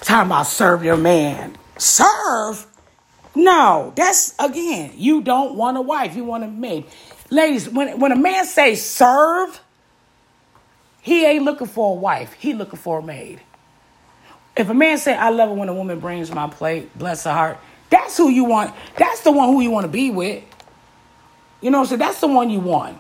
Talking 0.10 0.26
about 0.26 0.48
serve 0.48 0.84
your 0.84 0.98
man. 0.98 1.56
Serve? 1.78 2.66
No, 3.36 3.94
that's 3.96 4.34
again, 4.40 4.94
you 4.96 5.22
don't 5.22 5.54
want 5.54 5.78
a 5.78 5.82
wife, 5.82 6.16
you 6.16 6.24
want 6.24 6.44
a 6.44 6.48
maid. 6.48 6.86
Ladies, 7.30 7.70
when, 7.70 8.00
when 8.00 8.12
a 8.12 8.16
man 8.16 8.46
say 8.46 8.74
serve, 8.74 9.62
he 11.00 11.28
ain't 11.28 11.46
looking 11.46 11.68
for 11.68 11.92
a 11.92 12.00
wife. 12.00 12.34
He 12.34 12.56
looking 12.56 12.80
for 12.80 12.98
a 12.98 13.04
maid. 13.04 13.40
If 14.58 14.68
a 14.70 14.74
man 14.74 14.98
say, 14.98 15.14
I 15.16 15.30
love 15.30 15.52
it 15.52 15.54
when 15.54 15.70
a 15.70 15.76
woman 15.76 16.00
brings 16.00 16.32
my 16.32 16.50
plate, 16.50 16.90
bless 16.98 17.26
her 17.26 17.32
heart, 17.32 17.60
that's 17.92 18.18
who 18.18 18.30
you 18.30 18.46
want. 18.46 18.74
That's 18.98 19.22
the 19.22 19.32
one 19.32 19.50
who 19.50 19.62
you 19.62 19.70
want 19.70 19.84
to 19.84 19.92
be 19.92 20.10
with. 20.10 20.44
You 21.62 21.70
know, 21.70 21.86
so 21.86 21.98
that's 21.98 22.20
the 22.20 22.28
one 22.28 22.50
you 22.50 22.62
want. 22.62 22.98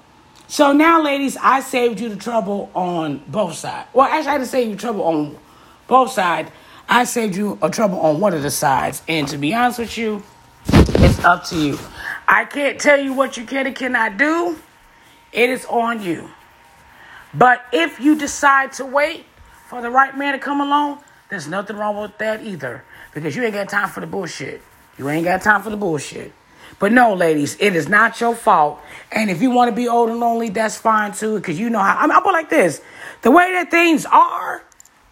So 0.47 0.73
now, 0.73 1.01
ladies, 1.01 1.37
I 1.41 1.61
saved 1.61 1.99
you 1.99 2.09
the 2.09 2.17
trouble 2.17 2.69
on 2.75 3.23
both 3.27 3.55
sides. 3.55 3.89
Well, 3.93 4.05
actually, 4.05 4.27
I 4.27 4.31
had 4.33 4.41
to 4.41 4.45
save 4.45 4.69
you 4.69 4.75
trouble 4.75 5.01
on 5.01 5.39
both 5.87 6.11
sides. 6.11 6.51
I 6.91 7.03
saved 7.03 7.35
you 7.35 7.59
a 7.61 7.69
trouble 7.69 7.99
on 7.99 8.19
one 8.19 8.33
of 8.33 8.41
the 8.41 8.49
sides. 8.49 9.03
And 9.07 9.27
to 9.27 9.37
be 9.37 9.53
honest 9.53 9.77
with 9.77 9.95
you, 9.95 10.23
it's 10.67 11.19
up 11.23 11.45
to 11.45 11.55
you. 11.55 11.79
I 12.27 12.45
can't 12.45 12.79
tell 12.79 12.99
you 12.99 13.13
what 13.13 13.37
you 13.37 13.45
can 13.45 13.67
and 13.67 13.75
cannot 13.75 14.17
do. 14.17 14.57
It 15.31 15.51
is 15.51 15.65
on 15.65 16.01
you. 16.01 16.31
But 17.31 17.63
if 17.71 17.99
you 17.99 18.17
decide 18.17 18.73
to 18.73 18.85
wait 18.85 19.25
for 19.67 19.83
the 19.83 19.91
right 19.91 20.17
man 20.17 20.33
to 20.33 20.39
come 20.39 20.61
along, 20.61 21.03
there's 21.29 21.47
nothing 21.47 21.77
wrong 21.77 22.01
with 22.01 22.17
that 22.17 22.43
either. 22.43 22.83
Because 23.13 23.35
you 23.35 23.43
ain't 23.43 23.53
got 23.53 23.69
time 23.69 23.89
for 23.89 23.99
the 23.99 24.07
bullshit. 24.07 24.63
You 24.97 25.07
ain't 25.09 25.25
got 25.25 25.43
time 25.43 25.61
for 25.61 25.69
the 25.69 25.77
bullshit. 25.77 26.33
But 26.79 26.91
no, 26.91 27.13
ladies, 27.13 27.55
it 27.59 27.75
is 27.75 27.87
not 27.87 28.19
your 28.19 28.33
fault. 28.33 28.79
And 29.11 29.29
if 29.29 29.43
you 29.43 29.51
want 29.51 29.69
to 29.69 29.75
be 29.75 29.87
old 29.87 30.09
and 30.09 30.19
lonely, 30.19 30.49
that's 30.49 30.77
fine 30.77 31.11
too. 31.11 31.35
Because 31.35 31.59
you 31.59 31.69
know 31.69 31.79
how 31.79 31.97
I'm, 31.99 32.11
I'm 32.11 32.23
like 32.23 32.49
this. 32.49 32.81
The 33.21 33.29
way 33.29 33.51
that 33.51 33.69
things 33.69 34.07
are, 34.07 34.63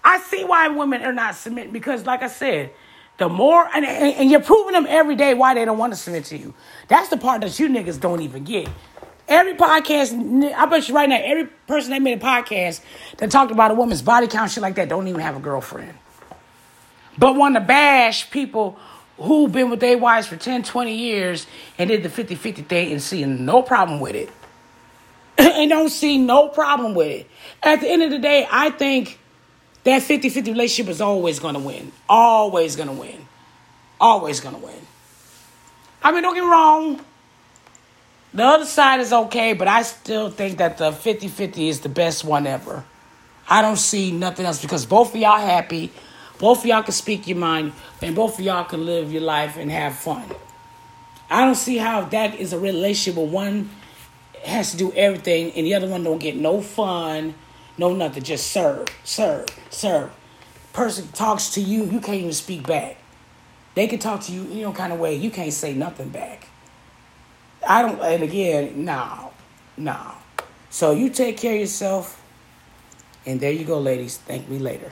I 0.07 0.19
see 0.19 0.45
why 0.45 0.69
women 0.69 1.03
are 1.03 1.11
not 1.11 1.35
submitting. 1.35 1.73
Because, 1.73 2.05
like 2.05 2.23
I 2.23 2.29
said, 2.29 2.71
the 3.17 3.27
more, 3.27 3.67
and, 3.75 3.83
and, 3.83 4.31
you're 4.31 4.41
proving 4.41 4.71
them 4.71 4.85
every 4.87 5.17
day 5.17 5.33
why 5.33 5.53
they 5.53 5.65
don't 5.65 5.77
want 5.77 5.91
to 5.91 5.99
submit 5.99 6.23
to 6.25 6.37
you. 6.37 6.53
That's 6.87 7.09
the 7.09 7.17
part 7.17 7.41
that 7.41 7.59
you 7.59 7.67
niggas 7.67 7.99
don't 7.99 8.21
even 8.21 8.45
get. 8.45 8.69
Every 9.27 9.55
podcast, 9.55 10.53
I 10.53 10.65
bet 10.67 10.87
you 10.87 10.95
right 10.95 11.09
now, 11.09 11.19
every 11.21 11.47
person 11.67 11.91
that 11.91 12.01
made 12.01 12.21
a 12.21 12.25
podcast 12.25 12.79
that 13.17 13.29
talked 13.31 13.51
about 13.51 13.71
a 13.71 13.73
woman's 13.73 14.01
body 14.01 14.27
count, 14.27 14.49
shit 14.49 14.61
like 14.61 14.75
that, 14.75 14.87
don't 14.87 15.09
even 15.09 15.19
have 15.19 15.35
a 15.35 15.41
girlfriend. 15.41 15.93
But 17.17 17.35
want 17.35 17.55
to 17.55 17.61
bash 17.61 18.31
people 18.31 18.79
who've 19.17 19.51
been 19.51 19.69
with 19.69 19.81
their 19.81 19.97
wives 19.97 20.27
for 20.27 20.37
10, 20.37 20.63
20 20.63 20.95
years 20.95 21.47
and 21.77 21.89
did 21.89 22.03
the 22.03 22.09
50 22.09 22.35
50 22.35 22.61
thing 22.61 22.93
and 22.93 23.01
see 23.01 23.25
no 23.25 23.61
problem 23.61 23.99
with 23.99 24.15
it. 24.15 24.29
and 25.37 25.69
don't 25.69 25.89
see 25.89 26.17
no 26.17 26.47
problem 26.47 26.95
with 26.95 27.07
it. 27.07 27.29
At 27.61 27.81
the 27.81 27.89
end 27.89 28.03
of 28.03 28.11
the 28.11 28.19
day, 28.19 28.47
I 28.49 28.69
think 28.69 29.19
that 29.87 30.03
50 30.03 30.29
50 30.29 30.51
relationship 30.51 30.91
is 30.91 31.01
always 31.01 31.39
going 31.39 31.53
to 31.53 31.59
win. 31.59 31.91
Always 32.07 32.75
going 32.75 32.89
to 32.89 32.95
win. 32.95 33.27
Always 33.99 34.39
going 34.39 34.55
to 34.55 34.61
win. 34.61 34.87
I 36.01 36.11
mean, 36.11 36.21
don't 36.21 36.35
get 36.35 36.43
me 36.43 36.49
wrong. 36.49 37.01
The 38.33 38.43
other 38.43 38.65
side 38.65 38.99
is 38.99 39.13
okay, 39.13 39.53
but 39.53 39.67
I 39.67 39.81
still 39.81 40.29
think 40.29 40.57
that 40.59 40.77
the 40.77 40.91
50 40.91 41.27
50 41.27 41.69
is 41.69 41.79
the 41.81 41.89
best 41.89 42.23
one 42.23 42.45
ever. 42.45 42.83
I 43.49 43.61
don't 43.61 43.77
see 43.77 44.11
nothing 44.11 44.45
else 44.45 44.61
because 44.61 44.85
both 44.85 45.15
of 45.15 45.21
y'all 45.21 45.39
happy, 45.39 45.91
both 46.37 46.59
of 46.59 46.65
y'all 46.65 46.83
can 46.83 46.91
speak 46.91 47.27
your 47.27 47.37
mind, 47.37 47.71
and 48.01 48.15
both 48.15 48.37
of 48.37 48.45
y'all 48.45 48.65
can 48.65 48.85
live 48.85 49.11
your 49.11 49.21
life 49.21 49.57
and 49.57 49.71
have 49.71 49.95
fun. 49.95 50.25
I 51.29 51.45
don't 51.45 51.55
see 51.55 51.77
how 51.77 52.01
that 52.05 52.35
is 52.35 52.53
a 52.53 52.59
relationship 52.59 53.17
where 53.17 53.25
one 53.25 53.69
has 54.43 54.71
to 54.71 54.77
do 54.77 54.93
everything 54.93 55.51
and 55.51 55.65
the 55.65 55.75
other 55.75 55.87
one 55.87 56.03
don't 56.03 56.19
get 56.19 56.35
no 56.35 56.61
fun, 56.61 57.33
no 57.77 57.93
nothing. 57.93 58.23
Just 58.23 58.51
serve, 58.51 58.87
serve, 59.03 59.45
serve. 59.69 60.11
Person 60.73 61.07
talks 61.09 61.49
to 61.51 61.61
you, 61.61 61.85
you 61.85 61.99
can't 61.99 62.19
even 62.19 62.33
speak 62.33 62.65
back. 62.67 62.97
They 63.75 63.87
can 63.87 63.99
talk 63.99 64.21
to 64.21 64.31
you 64.31 64.41
in 64.43 64.57
your 64.57 64.73
kind 64.73 64.91
of 64.91 64.99
way, 64.99 65.15
you 65.15 65.29
can't 65.29 65.53
say 65.53 65.73
nothing 65.73 66.09
back. 66.09 66.47
I 67.67 67.81
don't, 67.81 67.99
and 68.01 68.23
again, 68.23 68.85
no, 68.85 69.31
no. 69.75 69.97
So 70.69 70.91
you 70.91 71.09
take 71.09 71.37
care 71.37 71.53
of 71.53 71.59
yourself, 71.59 72.21
and 73.25 73.39
there 73.39 73.51
you 73.51 73.65
go, 73.65 73.79
ladies. 73.79 74.17
Thank 74.17 74.49
me 74.49 74.59
later. 74.59 74.91